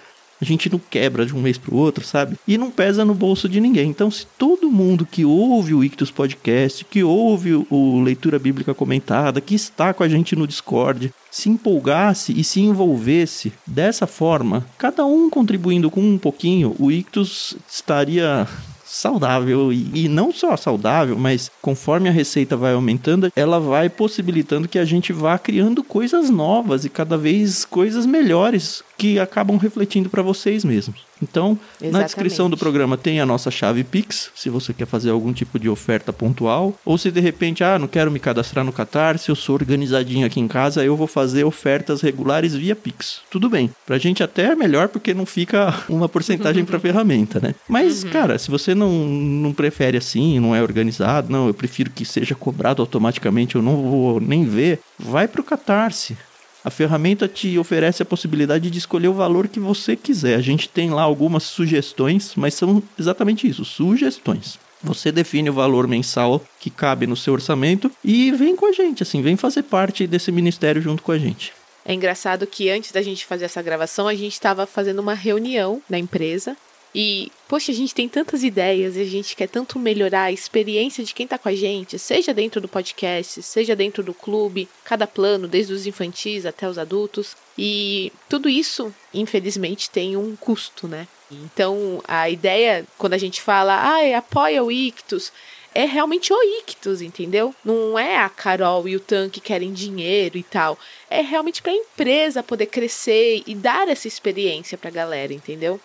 a 0.41 0.45
gente 0.45 0.69
não 0.69 0.79
quebra 0.79 1.25
de 1.25 1.35
um 1.35 1.41
mês 1.41 1.57
para 1.57 1.73
o 1.73 1.77
outro, 1.77 2.03
sabe? 2.05 2.37
E 2.47 2.57
não 2.57 2.71
pesa 2.71 3.03
no 3.03 3.13
bolso 3.13 3.49
de 3.49 3.59
ninguém. 3.59 3.89
Então, 3.89 4.09
se 4.09 4.25
todo 4.37 4.71
mundo 4.71 5.05
que 5.05 5.25
ouve 5.25 5.73
o 5.73 5.83
Ictus 5.83 6.11
Podcast, 6.11 6.85
que 6.85 7.03
ouve 7.03 7.65
o 7.69 8.01
Leitura 8.01 8.39
Bíblica 8.39 8.73
Comentada, 8.73 9.41
que 9.41 9.55
está 9.55 9.93
com 9.93 10.03
a 10.03 10.07
gente 10.07 10.35
no 10.35 10.47
Discord, 10.47 11.13
se 11.29 11.49
empolgasse 11.49 12.37
e 12.37 12.43
se 12.43 12.61
envolvesse 12.61 13.51
dessa 13.67 14.07
forma, 14.07 14.65
cada 14.77 15.05
um 15.05 15.29
contribuindo 15.29 15.91
com 15.91 16.01
um 16.01 16.17
pouquinho, 16.17 16.75
o 16.79 16.91
Ictus 16.91 17.55
estaria 17.69 18.47
saudável 18.89 19.71
e, 19.71 20.05
e, 20.05 20.07
não 20.07 20.31
só 20.31 20.57
saudável, 20.57 21.15
mas 21.17 21.51
conforme 21.61 22.09
a 22.09 22.11
receita 22.11 22.57
vai 22.57 22.73
aumentando, 22.73 23.31
ela 23.35 23.59
vai 23.59 23.87
possibilitando 23.87 24.67
que 24.67 24.79
a 24.79 24.85
gente 24.85 25.13
vá 25.13 25.37
criando 25.37 25.83
coisas 25.83 26.29
novas 26.29 26.85
e 26.85 26.89
cada 26.89 27.15
vez 27.15 27.65
coisas 27.65 28.07
melhores 28.07 28.83
que 28.99 29.17
acabam 29.17 29.57
refletindo 29.57 30.09
para 30.09 30.21
vocês 30.21 30.65
mesmos. 30.65 31.07
Então, 31.23 31.57
Exatamente. 31.81 31.93
na 31.93 32.03
descrição 32.03 32.49
do 32.49 32.57
programa 32.57 32.97
tem 32.97 33.21
a 33.21 33.25
nossa 33.25 33.49
chave 33.49 33.83
Pix, 33.83 34.29
se 34.35 34.49
você 34.49 34.73
quer 34.73 34.85
fazer 34.85 35.09
algum 35.09 35.31
tipo 35.31 35.57
de 35.57 35.69
oferta 35.69 36.11
pontual, 36.11 36.77
ou 36.85 36.97
se 36.97 37.09
de 37.09 37.21
repente, 37.21 37.63
ah, 37.63 37.79
não 37.79 37.87
quero 37.87 38.11
me 38.11 38.19
cadastrar 38.19 38.65
no 38.65 38.73
Catarse, 38.73 39.29
eu 39.29 39.35
sou 39.35 39.55
organizadinho 39.55 40.27
aqui 40.27 40.39
em 40.39 40.47
casa, 40.49 40.83
eu 40.83 40.97
vou 40.97 41.07
fazer 41.07 41.45
ofertas 41.45 42.01
regulares 42.01 42.53
via 42.53 42.75
Pix. 42.75 43.21
Tudo 43.31 43.49
bem. 43.49 43.69
Pra 43.85 43.97
gente 43.97 44.21
até 44.21 44.47
é 44.47 44.55
melhor 44.55 44.89
porque 44.89 45.13
não 45.13 45.25
fica 45.25 45.73
uma 45.87 46.09
porcentagem 46.09 46.65
para 46.65 46.79
ferramenta, 46.79 47.39
né? 47.39 47.55
Mas, 47.69 48.03
uhum. 48.03 48.09
cara, 48.09 48.37
se 48.37 48.51
você 48.51 48.75
não, 48.75 48.91
não 48.91 49.53
prefere 49.53 49.97
assim, 49.97 50.39
não 50.41 50.53
é 50.53 50.61
organizado, 50.61 51.31
não, 51.31 51.47
eu 51.47 51.53
prefiro 51.53 51.89
que 51.89 52.03
seja 52.03 52.35
cobrado 52.35 52.81
automaticamente, 52.81 53.55
eu 53.55 53.61
não 53.61 53.77
vou 53.89 54.19
nem 54.19 54.43
ver, 54.43 54.79
vai 54.97 55.25
pro 55.25 55.43
Catarse. 55.43 56.17
A 56.63 56.69
ferramenta 56.69 57.27
te 57.27 57.57
oferece 57.57 58.03
a 58.03 58.05
possibilidade 58.05 58.69
de 58.69 58.77
escolher 58.77 59.07
o 59.07 59.13
valor 59.13 59.47
que 59.47 59.59
você 59.59 59.95
quiser. 59.95 60.35
A 60.35 60.41
gente 60.41 60.67
tem 60.67 60.89
lá 60.89 61.01
algumas 61.01 61.43
sugestões, 61.43 62.33
mas 62.35 62.53
são 62.53 62.83
exatamente 62.97 63.47
isso, 63.47 63.63
sugestões. 63.63 64.59
Você 64.83 65.11
define 65.11 65.49
o 65.49 65.53
valor 65.53 65.87
mensal 65.87 66.41
que 66.59 66.69
cabe 66.69 67.05
no 67.05 67.15
seu 67.15 67.33
orçamento 67.33 67.91
e 68.03 68.31
vem 68.31 68.55
com 68.55 68.65
a 68.65 68.71
gente, 68.71 69.03
assim, 69.03 69.21
vem 69.21 69.35
fazer 69.35 69.63
parte 69.63 70.07
desse 70.07 70.31
ministério 70.31 70.81
junto 70.81 71.03
com 71.03 71.11
a 71.11 71.17
gente. 71.17 71.53
É 71.85 71.93
engraçado 71.93 72.45
que 72.45 72.69
antes 72.69 72.91
da 72.91 73.01
gente 73.01 73.25
fazer 73.25 73.45
essa 73.45 73.61
gravação, 73.61 74.07
a 74.07 74.13
gente 74.13 74.33
estava 74.33 74.65
fazendo 74.65 74.99
uma 74.99 75.13
reunião 75.13 75.81
na 75.89 75.97
empresa 75.97 76.55
e, 76.93 77.31
poxa, 77.47 77.71
a 77.71 77.75
gente 77.75 77.93
tem 77.93 78.09
tantas 78.09 78.43
ideias 78.43 78.95
e 78.95 79.01
a 79.01 79.05
gente 79.05 79.35
quer 79.35 79.47
tanto 79.47 79.77
melhorar 79.77 80.23
a 80.23 80.31
experiência 80.31 81.03
de 81.03 81.13
quem 81.13 81.25
está 81.25 81.37
com 81.37 81.49
a 81.49 81.53
gente, 81.53 81.99
seja 81.99 82.33
dentro 82.33 82.59
do 82.59 82.67
podcast, 82.67 83.43
seja 83.43 83.75
dentro 83.75 84.01
do 84.01 84.13
clube, 84.13 84.67
cada 84.83 85.05
plano, 85.05 85.47
desde 85.47 85.73
os 85.73 85.85
infantis 85.85 86.45
até 86.45 86.67
os 86.67 86.77
adultos. 86.77 87.35
E 87.57 88.11
tudo 88.27 88.49
isso, 88.49 88.93
infelizmente, 89.13 89.89
tem 89.89 90.17
um 90.17 90.35
custo, 90.35 90.87
né? 90.87 91.07
Então, 91.31 92.01
a 92.07 92.27
ideia, 92.27 92.85
quando 92.97 93.13
a 93.13 93.17
gente 93.17 93.39
fala, 93.39 93.75
ah, 93.75 94.17
apoia 94.17 94.63
o 94.63 94.71
Ictus, 94.71 95.31
é 95.75 95.85
realmente 95.85 96.33
o 96.33 96.43
Ictus, 96.59 97.01
entendeu? 97.01 97.53
Não 97.63 97.99
é 97.99 98.17
a 98.17 98.29
Carol 98.29 98.87
e 98.87 98.95
o 98.95 98.99
Tan 98.99 99.29
que 99.29 99.39
querem 99.39 99.71
dinheiro 99.71 100.37
e 100.37 100.43
tal. 100.43 100.79
É 101.07 101.21
realmente 101.21 101.61
para 101.61 101.71
a 101.71 101.75
empresa 101.75 102.41
poder 102.41 102.65
crescer 102.65 103.43
e 103.45 103.53
dar 103.53 103.87
essa 103.87 104.07
experiência 104.07 104.75
para 104.75 104.89
a 104.89 104.93
galera, 104.93 105.31
entendeu? 105.31 105.79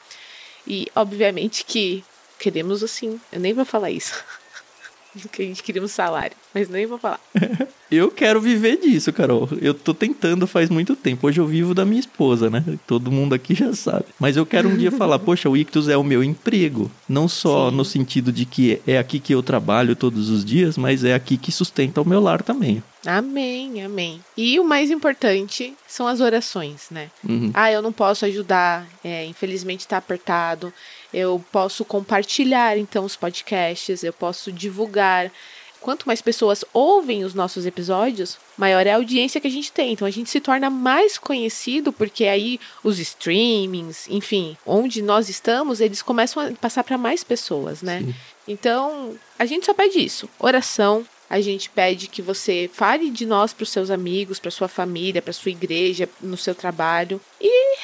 E, 0.66 0.88
obviamente, 0.94 1.64
que 1.64 2.05
queremos 2.38 2.83
assim. 2.83 3.20
Eu 3.33 3.40
nem 3.40 3.53
vou 3.53 3.64
falar 3.64 3.90
isso. 3.90 4.24
que 5.33 5.42
a 5.42 5.44
gente 5.44 5.62
queria 5.62 5.83
um 5.83 5.88
salário, 5.88 6.37
mas 6.53 6.68
nem 6.68 6.87
vou 6.87 6.98
falar. 6.98 7.20
eu 7.90 8.11
quero 8.11 8.40
viver 8.40 8.77
disso, 8.79 9.12
Carol. 9.12 9.48
Eu 9.61 9.74
tô 9.74 9.94
tentando 9.94 10.46
faz 10.46 10.68
muito 10.68 10.96
tempo. 10.96 11.27
Hoje 11.27 11.40
eu 11.40 11.46
vivo 11.46 11.74
da 11.74 11.85
minha 11.85 12.00
esposa, 12.00 12.50
né? 12.50 12.64
Todo 12.87 13.12
mundo 13.12 13.35
aqui 13.35 13.55
já 13.55 13.72
sabe. 13.74 14.07
Mas 14.18 14.37
eu 14.37 14.44
quero 14.44 14.68
um 14.68 14.77
dia 14.77 14.90
falar, 14.90 15.18
poxa, 15.20 15.48
o 15.48 15.57
Ictus 15.57 15.88
é 15.88 15.96
o 15.96 16.05
meu 16.05 16.22
emprego. 16.22 16.90
Não 17.09 17.29
só 17.29 17.70
Sim. 17.70 17.77
no 17.77 17.85
sentido 17.85 18.33
de 18.33 18.44
que 18.44 18.81
é 18.87 18.98
aqui 18.98 19.18
que 19.18 19.35
eu 19.35 19.42
trabalho 19.42 19.96
todos 19.96 20.29
os 20.29 20.44
dias, 20.44 20.77
mas 20.77 21.05
é 21.05 21.14
aqui 21.14 21.37
que 21.37 21.53
sustenta 21.53 22.00
o 22.00 22.09
meu 22.09 22.20
lar 22.20 22.42
também. 22.42 22.83
Amém, 23.07 23.83
amém. 23.83 24.20
E 24.37 24.59
o 24.59 24.64
mais 24.64 24.90
importante 24.90 25.74
são 25.87 26.07
as 26.07 26.20
orações, 26.20 26.87
né? 26.90 27.11
Uhum. 27.29 27.50
Ah, 27.53 27.70
eu 27.70 27.83
não 27.83 27.92
posso 27.92 28.24
ajudar, 28.24 28.87
é, 29.05 29.27
infelizmente 29.27 29.87
tá 29.87 29.98
apertado. 29.98 30.72
Eu 31.14 31.42
posso 31.53 31.85
compartilhar 31.85 32.77
então 32.77 33.05
os 33.05 33.14
podcasts, 33.14 34.03
eu 34.03 34.12
posso 34.12 34.50
divulgar. 34.50 35.31
Quanto 35.81 36.07
mais 36.07 36.20
pessoas 36.20 36.64
ouvem 36.72 37.24
os 37.24 37.35
nossos 37.35 37.66
episódios, 37.66 38.38
maior 38.57 38.87
é 38.87 38.92
a 38.92 38.96
audiência 38.96 39.40
que 39.40 39.46
a 39.46 39.50
gente 39.50 39.70
tem. 39.70 39.92
Então 39.92 40.09
a 40.09 40.11
gente 40.11 40.29
se 40.29 40.40
torna 40.40 40.68
mais 40.68 41.16
conhecido 41.16 41.92
porque 41.92 42.24
aí 42.24 42.59
os 42.83 42.98
streamings, 42.98 44.09
enfim, 44.09 44.57
onde 44.66 45.00
nós 45.03 45.29
estamos, 45.29 45.81
eles 45.81 46.03
começam 46.03 46.42
a 46.42 46.50
passar 46.53 46.83
para 46.83 46.98
mais 46.98 47.22
pessoas, 47.22 47.81
né? 47.81 48.00
Sim. 48.00 48.14
Então, 48.48 49.14
a 49.38 49.46
gente 49.46 49.66
só 49.66 49.74
pede 49.74 49.98
isso: 49.98 50.29
oração, 50.38 51.07
a 51.29 51.40
gente 51.40 51.70
pede 51.70 52.09
que 52.09 52.22
você 52.22 52.70
fale 52.72 53.11
de 53.11 53.27
nós 53.27 53.53
para 53.53 53.62
os 53.62 53.70
seus 53.70 53.90
amigos, 53.90 54.38
para 54.38 54.50
sua 54.50 54.68
família, 54.68 55.22
para 55.22 55.33
sua 55.33 55.50
igreja, 55.50 56.09
no 56.20 56.37
seu 56.37 56.55
trabalho. 56.55 57.20
E 57.40 57.79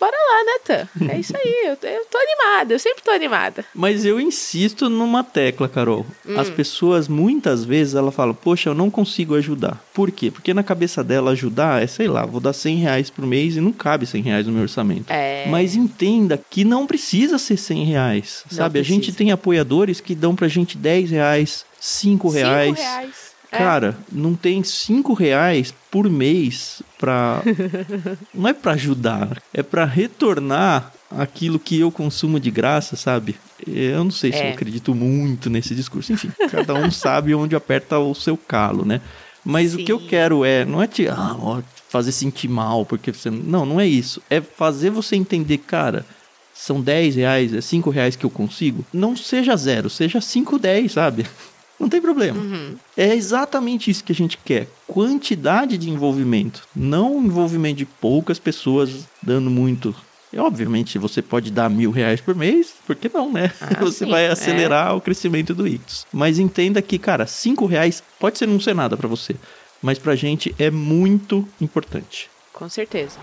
bora 0.00 0.16
lá, 0.16 0.44
né, 0.44 0.58
Tan? 0.64 1.12
É 1.12 1.18
isso 1.18 1.36
aí, 1.36 1.66
eu, 1.66 1.76
eu 1.88 2.06
tô 2.10 2.18
animada, 2.18 2.72
eu 2.72 2.78
sempre 2.78 3.02
tô 3.02 3.10
animada. 3.10 3.64
Mas 3.74 4.06
eu 4.06 4.18
insisto 4.18 4.88
numa 4.88 5.22
tecla, 5.22 5.68
Carol. 5.68 6.06
Hum. 6.26 6.40
As 6.40 6.48
pessoas, 6.48 7.06
muitas 7.06 7.64
vezes, 7.64 7.94
ela 7.94 8.10
fala, 8.10 8.32
poxa, 8.32 8.70
eu 8.70 8.74
não 8.74 8.90
consigo 8.90 9.34
ajudar. 9.34 9.78
Por 9.92 10.10
quê? 10.10 10.30
Porque 10.30 10.54
na 10.54 10.62
cabeça 10.62 11.04
dela, 11.04 11.32
ajudar 11.32 11.82
é, 11.82 11.86
sei 11.86 12.08
lá, 12.08 12.24
vou 12.24 12.40
dar 12.40 12.54
100 12.54 12.76
reais 12.76 13.10
por 13.10 13.26
mês 13.26 13.56
e 13.56 13.60
não 13.60 13.72
cabe 13.72 14.06
100 14.06 14.22
reais 14.22 14.46
no 14.46 14.52
meu 14.52 14.62
orçamento. 14.62 15.10
É... 15.10 15.46
Mas 15.48 15.76
entenda 15.76 16.40
que 16.48 16.64
não 16.64 16.86
precisa 16.86 17.36
ser 17.36 17.58
100 17.58 17.84
reais, 17.84 18.44
não 18.50 18.56
sabe? 18.56 18.78
Precisa. 18.78 18.94
A 18.94 19.02
gente 19.02 19.12
tem 19.12 19.30
apoiadores 19.30 20.00
que 20.00 20.14
dão 20.14 20.34
pra 20.34 20.48
gente 20.48 20.78
10 20.78 21.10
reais, 21.10 21.66
5 21.78 22.28
reais. 22.30 22.78
5 22.78 22.80
reais 22.80 23.29
é. 23.52 23.58
Cara, 23.58 23.96
não 24.10 24.34
tem 24.34 24.62
cinco 24.62 25.12
reais 25.12 25.74
por 25.90 26.08
mês 26.08 26.82
pra. 26.98 27.42
não 28.32 28.48
é 28.48 28.52
pra 28.52 28.72
ajudar, 28.72 29.42
é 29.52 29.62
pra 29.62 29.84
retornar 29.84 30.92
aquilo 31.10 31.58
que 31.58 31.80
eu 31.80 31.90
consumo 31.90 32.38
de 32.38 32.50
graça, 32.50 32.96
sabe? 32.96 33.36
Eu 33.66 34.04
não 34.04 34.10
sei 34.10 34.32
se 34.32 34.38
eu 34.38 34.44
é. 34.44 34.52
acredito 34.52 34.94
muito 34.94 35.50
nesse 35.50 35.74
discurso. 35.74 36.12
Enfim, 36.12 36.30
cada 36.50 36.74
um 36.74 36.90
sabe 36.92 37.34
onde 37.34 37.56
aperta 37.56 37.98
o 37.98 38.14
seu 38.14 38.36
calo, 38.36 38.84
né? 38.84 39.00
Mas 39.44 39.72
Sim. 39.72 39.82
o 39.82 39.84
que 39.84 39.92
eu 39.92 40.06
quero 40.06 40.44
é, 40.44 40.64
não 40.64 40.82
é 40.82 40.86
te 40.86 41.08
ah, 41.08 41.36
ó, 41.38 41.60
fazer 41.88 42.12
sentir 42.12 42.48
mal, 42.48 42.86
porque 42.86 43.12
você. 43.12 43.30
Não, 43.30 43.66
não 43.66 43.80
é 43.80 43.86
isso. 43.86 44.22
É 44.30 44.40
fazer 44.40 44.90
você 44.90 45.16
entender, 45.16 45.58
cara, 45.58 46.06
são 46.54 46.80
10 46.80 47.16
reais, 47.16 47.54
é 47.54 47.60
5 47.60 47.90
reais 47.90 48.16
que 48.16 48.24
eu 48.24 48.30
consigo. 48.30 48.84
Não 48.92 49.16
seja 49.16 49.56
zero, 49.56 49.88
seja 49.88 50.20
5, 50.20 50.58
10, 50.58 50.92
sabe? 50.92 51.26
Não 51.80 51.88
tem 51.88 52.00
problema. 52.00 52.38
Uhum. 52.38 52.76
É 52.94 53.14
exatamente 53.14 53.90
isso 53.90 54.04
que 54.04 54.12
a 54.12 54.14
gente 54.14 54.36
quer. 54.44 54.68
Quantidade 54.86 55.78
de 55.78 55.88
envolvimento. 55.88 56.68
Não 56.76 57.24
envolvimento 57.24 57.78
de 57.78 57.86
poucas 57.86 58.38
pessoas 58.38 59.08
dando 59.22 59.50
muito. 59.50 59.94
E, 60.30 60.38
obviamente, 60.38 60.98
você 60.98 61.22
pode 61.22 61.50
dar 61.50 61.70
mil 61.70 61.90
reais 61.90 62.20
por 62.20 62.36
mês, 62.36 62.74
por 62.86 62.94
que 62.94 63.10
não, 63.12 63.32
né? 63.32 63.50
Ah, 63.60 63.74
você 63.80 64.04
sim, 64.04 64.10
vai 64.10 64.26
é. 64.26 64.28
acelerar 64.30 64.90
é. 64.90 64.92
o 64.92 65.00
crescimento 65.00 65.54
do 65.54 65.66
Ictus. 65.66 66.06
Mas 66.12 66.38
entenda 66.38 66.82
que, 66.82 66.98
cara, 66.98 67.26
cinco 67.26 67.64
reais 67.64 68.02
pode 68.18 68.36
ser 68.36 68.46
não 68.46 68.60
ser 68.60 68.74
nada 68.74 68.96
para 68.96 69.08
você, 69.08 69.34
mas 69.82 69.98
pra 69.98 70.14
gente 70.14 70.54
é 70.58 70.70
muito 70.70 71.48
importante. 71.60 72.30
Com 72.52 72.68
certeza. 72.68 73.18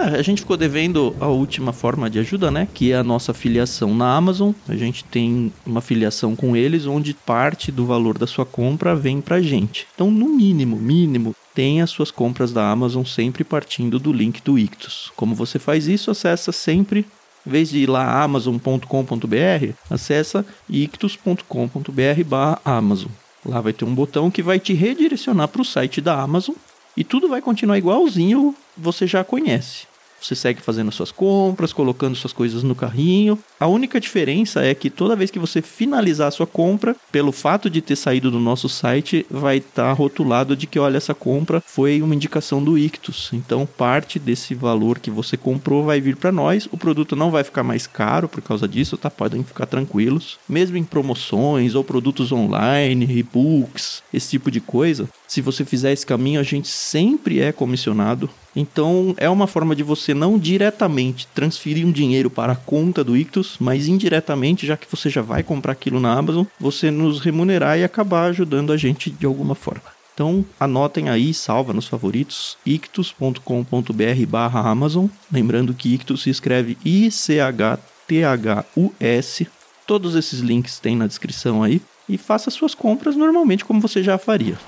A 0.00 0.22
gente 0.22 0.40
ficou 0.40 0.56
devendo 0.56 1.14
a 1.20 1.26
última 1.26 1.72
forma 1.72 2.08
de 2.08 2.18
ajuda, 2.18 2.50
né? 2.50 2.68
Que 2.72 2.92
é 2.92 2.96
a 2.96 3.04
nossa 3.04 3.34
filiação 3.34 3.94
na 3.94 4.14
Amazon. 4.14 4.52
A 4.68 4.76
gente 4.76 5.04
tem 5.04 5.52
uma 5.64 5.80
filiação 5.80 6.34
com 6.34 6.56
eles, 6.56 6.86
onde 6.86 7.14
parte 7.14 7.70
do 7.70 7.86
valor 7.86 8.18
da 8.18 8.26
sua 8.26 8.46
compra 8.46 8.94
vem 8.94 9.20
pra 9.20 9.40
gente. 9.40 9.86
Então, 9.94 10.10
no 10.10 10.28
mínimo, 10.28 10.76
mínimo, 10.76 11.34
tenha 11.54 11.86
suas 11.86 12.10
compras 12.10 12.52
da 12.52 12.70
Amazon 12.70 13.04
sempre 13.04 13.44
partindo 13.44 13.98
do 13.98 14.12
link 14.12 14.42
do 14.42 14.58
Ictus. 14.58 15.12
Como 15.16 15.34
você 15.34 15.58
faz 15.58 15.86
isso? 15.86 16.10
Acessa 16.10 16.52
sempre 16.52 17.06
em 17.46 17.50
vez 17.50 17.70
de 17.70 17.78
ir 17.78 17.88
lá 17.88 18.22
amazon.com.br, 18.22 19.72
acessa 19.88 20.44
ictus.com.br 20.68 22.24
barra 22.26 22.60
Amazon. 22.64 23.10
Lá 23.44 23.60
vai 23.60 23.72
ter 23.72 23.84
um 23.84 23.94
botão 23.94 24.30
que 24.30 24.42
vai 24.42 24.58
te 24.58 24.74
redirecionar 24.74 25.48
para 25.48 25.62
o 25.62 25.64
site 25.64 26.00
da 26.00 26.20
Amazon 26.20 26.54
e 26.96 27.02
tudo 27.02 27.28
vai 27.28 27.40
continuar 27.40 27.78
igualzinho 27.78 28.54
você 28.76 29.06
já 29.06 29.24
conhece. 29.24 29.89
Você 30.20 30.34
segue 30.34 30.60
fazendo 30.60 30.92
suas 30.92 31.10
compras, 31.10 31.72
colocando 31.72 32.16
suas 32.16 32.32
coisas 32.32 32.62
no 32.62 32.74
carrinho. 32.74 33.38
A 33.58 33.66
única 33.66 34.00
diferença 34.00 34.62
é 34.62 34.74
que 34.74 34.90
toda 34.90 35.16
vez 35.16 35.30
que 35.30 35.38
você 35.38 35.62
finalizar 35.62 36.28
a 36.28 36.30
sua 36.30 36.46
compra, 36.46 36.96
pelo 37.10 37.32
fato 37.32 37.70
de 37.70 37.80
ter 37.80 37.96
saído 37.96 38.30
do 38.30 38.38
nosso 38.38 38.68
site, 38.68 39.26
vai 39.30 39.58
estar 39.58 39.88
tá 39.88 39.92
rotulado 39.92 40.56
de 40.56 40.66
que, 40.66 40.78
olha, 40.78 40.96
essa 40.96 41.14
compra 41.14 41.62
foi 41.66 42.02
uma 42.02 42.14
indicação 42.14 42.62
do 42.62 42.76
Ictus. 42.76 43.30
Então, 43.32 43.66
parte 43.66 44.18
desse 44.18 44.54
valor 44.54 44.98
que 44.98 45.10
você 45.10 45.36
comprou 45.36 45.84
vai 45.84 46.00
vir 46.00 46.16
para 46.16 46.32
nós. 46.32 46.68
O 46.70 46.76
produto 46.76 47.16
não 47.16 47.30
vai 47.30 47.44
ficar 47.44 47.62
mais 47.62 47.86
caro 47.86 48.28
por 48.28 48.42
causa 48.42 48.68
disso, 48.68 48.96
tá? 48.96 49.10
Podem 49.10 49.42
ficar 49.42 49.66
tranquilos. 49.66 50.38
Mesmo 50.48 50.76
em 50.76 50.84
promoções 50.84 51.74
ou 51.74 51.84
produtos 51.84 52.32
online, 52.32 53.06
e-books, 53.18 54.02
esse 54.12 54.30
tipo 54.30 54.50
de 54.50 54.60
coisa, 54.60 55.08
se 55.26 55.40
você 55.40 55.64
fizer 55.64 55.92
esse 55.92 56.04
caminho, 56.04 56.40
a 56.40 56.42
gente 56.42 56.68
sempre 56.68 57.40
é 57.40 57.52
comissionado. 57.52 58.28
Então, 58.54 59.14
é 59.16 59.28
uma 59.28 59.46
forma 59.46 59.76
de 59.76 59.82
você 59.82 60.12
não 60.12 60.38
diretamente 60.38 61.28
transferir 61.34 61.86
um 61.86 61.92
dinheiro 61.92 62.28
para 62.28 62.52
a 62.52 62.56
conta 62.56 63.04
do 63.04 63.16
Ictus, 63.16 63.56
mas 63.60 63.86
indiretamente, 63.86 64.66
já 64.66 64.76
que 64.76 64.90
você 64.90 65.08
já 65.08 65.22
vai 65.22 65.42
comprar 65.42 65.72
aquilo 65.72 66.00
na 66.00 66.12
Amazon, 66.12 66.44
você 66.58 66.90
nos 66.90 67.20
remunerar 67.20 67.78
e 67.78 67.84
acabar 67.84 68.24
ajudando 68.26 68.72
a 68.72 68.76
gente 68.76 69.10
de 69.10 69.26
alguma 69.26 69.54
forma. 69.54 70.00
Então, 70.12 70.44
anotem 70.58 71.08
aí, 71.08 71.32
salva 71.32 71.72
nos 71.72 71.86
favoritos, 71.86 72.58
ictus.com.br 72.66 74.26
barra 74.28 74.68
Amazon. 74.68 75.06
Lembrando 75.32 75.72
que 75.72 75.94
Ictus 75.94 76.24
se 76.24 76.30
escreve 76.30 76.76
I-C-H-T-H-U-S. 76.84 77.80
Todos 79.86 80.14
esses 80.14 80.40
links 80.40 80.78
tem 80.78 80.94
na 80.94 81.06
descrição 81.06 81.62
aí. 81.62 81.80
E 82.06 82.18
faça 82.18 82.50
suas 82.50 82.74
compras 82.74 83.16
normalmente 83.16 83.64
como 83.64 83.80
você 83.80 84.02
já 84.02 84.18
faria. 84.18 84.58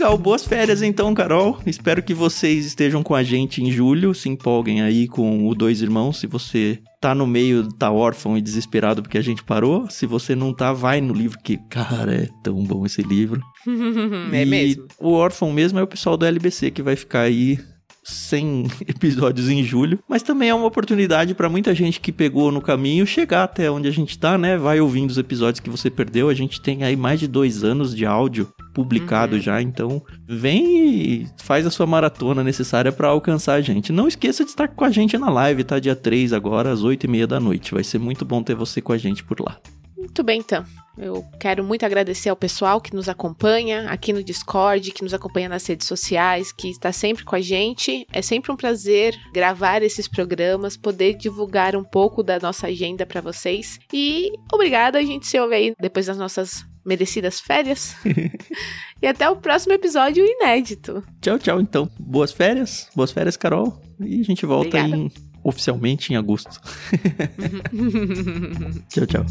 Legal, 0.00 0.16
boas 0.16 0.46
férias 0.46 0.80
então, 0.80 1.12
Carol. 1.12 1.58
Espero 1.66 2.02
que 2.02 2.14
vocês 2.14 2.64
estejam 2.64 3.02
com 3.02 3.14
a 3.14 3.22
gente 3.22 3.62
em 3.62 3.70
julho, 3.70 4.14
se 4.14 4.30
empolguem 4.30 4.80
aí 4.80 5.06
com 5.06 5.46
o 5.46 5.54
Dois 5.54 5.82
Irmãos. 5.82 6.18
Se 6.18 6.26
você 6.26 6.78
tá 6.98 7.14
no 7.14 7.26
meio, 7.26 7.68
tá 7.68 7.90
órfão 7.90 8.34
e 8.34 8.40
desesperado 8.40 9.02
porque 9.02 9.18
a 9.18 9.22
gente 9.22 9.44
parou. 9.44 9.90
Se 9.90 10.06
você 10.06 10.34
não 10.34 10.54
tá, 10.54 10.72
vai 10.72 11.02
no 11.02 11.12
livro, 11.12 11.38
que, 11.44 11.58
cara, 11.68 12.14
é 12.14 12.28
tão 12.42 12.64
bom 12.64 12.86
esse 12.86 13.02
livro. 13.02 13.42
é 14.32 14.42
e 14.42 14.46
mesmo. 14.46 14.86
O 14.98 15.12
órfão 15.12 15.52
mesmo 15.52 15.78
é 15.78 15.82
o 15.82 15.86
pessoal 15.86 16.16
do 16.16 16.24
LBC 16.24 16.70
que 16.70 16.80
vai 16.80 16.96
ficar 16.96 17.20
aí 17.20 17.58
100 18.02 18.68
episódios 18.88 19.50
em 19.50 19.62
julho, 19.62 19.98
mas 20.08 20.22
também 20.22 20.48
é 20.48 20.54
uma 20.54 20.66
oportunidade 20.66 21.34
para 21.34 21.50
muita 21.50 21.74
gente 21.74 22.00
que 22.00 22.10
pegou 22.10 22.50
no 22.50 22.62
caminho 22.62 23.06
chegar 23.06 23.44
até 23.44 23.70
onde 23.70 23.86
a 23.86 23.92
gente 23.92 24.18
tá, 24.18 24.38
né? 24.38 24.56
Vai 24.56 24.80
ouvindo 24.80 25.10
os 25.10 25.18
episódios 25.18 25.60
que 25.60 25.68
você 25.68 25.90
perdeu. 25.90 26.30
A 26.30 26.34
gente 26.34 26.58
tem 26.60 26.84
aí 26.84 26.96
mais 26.96 27.20
de 27.20 27.28
dois 27.28 27.62
anos 27.62 27.94
de 27.94 28.06
áudio 28.06 28.50
publicado 28.72 29.36
uhum. 29.36 29.42
já, 29.42 29.60
então 29.60 30.02
vem 30.26 30.64
e 30.64 31.28
faz 31.42 31.66
a 31.66 31.70
sua 31.70 31.86
maratona 31.86 32.42
necessária 32.44 32.92
para 32.92 33.08
alcançar 33.08 33.54
a 33.54 33.60
gente. 33.60 33.92
Não 33.92 34.08
esqueça 34.08 34.44
de 34.44 34.50
estar 34.50 34.68
com 34.68 34.84
a 34.84 34.90
gente 34.90 35.16
na 35.18 35.30
live, 35.30 35.64
tá? 35.64 35.78
Dia 35.78 35.96
3 35.96 36.32
agora, 36.32 36.70
às 36.70 36.82
8 36.82 37.04
e 37.04 37.08
meia 37.08 37.26
da 37.26 37.40
noite. 37.40 37.74
Vai 37.74 37.84
ser 37.84 37.98
muito 37.98 38.24
bom 38.24 38.42
ter 38.42 38.54
você 38.54 38.80
com 38.80 38.92
a 38.92 38.98
gente 38.98 39.24
por 39.24 39.40
lá. 39.40 39.58
Muito 39.96 40.22
bem, 40.22 40.40
então. 40.40 40.64
Eu 40.98 41.24
quero 41.38 41.62
muito 41.62 41.84
agradecer 41.86 42.28
ao 42.28 42.36
pessoal 42.36 42.80
que 42.80 42.94
nos 42.94 43.08
acompanha 43.08 43.88
aqui 43.88 44.12
no 44.12 44.24
Discord, 44.24 44.90
que 44.92 45.02
nos 45.02 45.14
acompanha 45.14 45.48
nas 45.48 45.66
redes 45.66 45.86
sociais, 45.86 46.52
que 46.52 46.68
está 46.68 46.90
sempre 46.90 47.24
com 47.24 47.36
a 47.36 47.40
gente. 47.40 48.06
É 48.12 48.20
sempre 48.20 48.50
um 48.50 48.56
prazer 48.56 49.14
gravar 49.32 49.82
esses 49.82 50.08
programas, 50.08 50.76
poder 50.76 51.14
divulgar 51.14 51.76
um 51.76 51.84
pouco 51.84 52.22
da 52.22 52.38
nossa 52.38 52.66
agenda 52.66 53.06
para 53.06 53.20
vocês. 53.20 53.78
E 53.92 54.32
obrigada, 54.52 54.98
a 54.98 55.02
gente 55.02 55.26
se 55.26 55.38
ouve 55.38 55.54
aí 55.54 55.74
depois 55.78 56.06
das 56.06 56.18
nossas 56.18 56.64
merecidas 56.84 57.40
férias. 57.40 57.96
e 59.02 59.06
até 59.06 59.28
o 59.28 59.36
próximo 59.36 59.72
episódio 59.72 60.24
inédito. 60.24 61.02
Tchau, 61.20 61.38
tchau, 61.38 61.60
então. 61.60 61.90
Boas 61.98 62.32
férias. 62.32 62.88
Boas 62.94 63.12
férias, 63.12 63.36
Carol. 63.36 63.80
E 64.00 64.20
a 64.20 64.24
gente 64.24 64.46
volta 64.46 64.78
em, 64.78 65.10
oficialmente 65.42 66.12
em 66.12 66.16
agosto. 66.16 66.60
tchau, 68.88 69.06
tchau. 69.06 69.26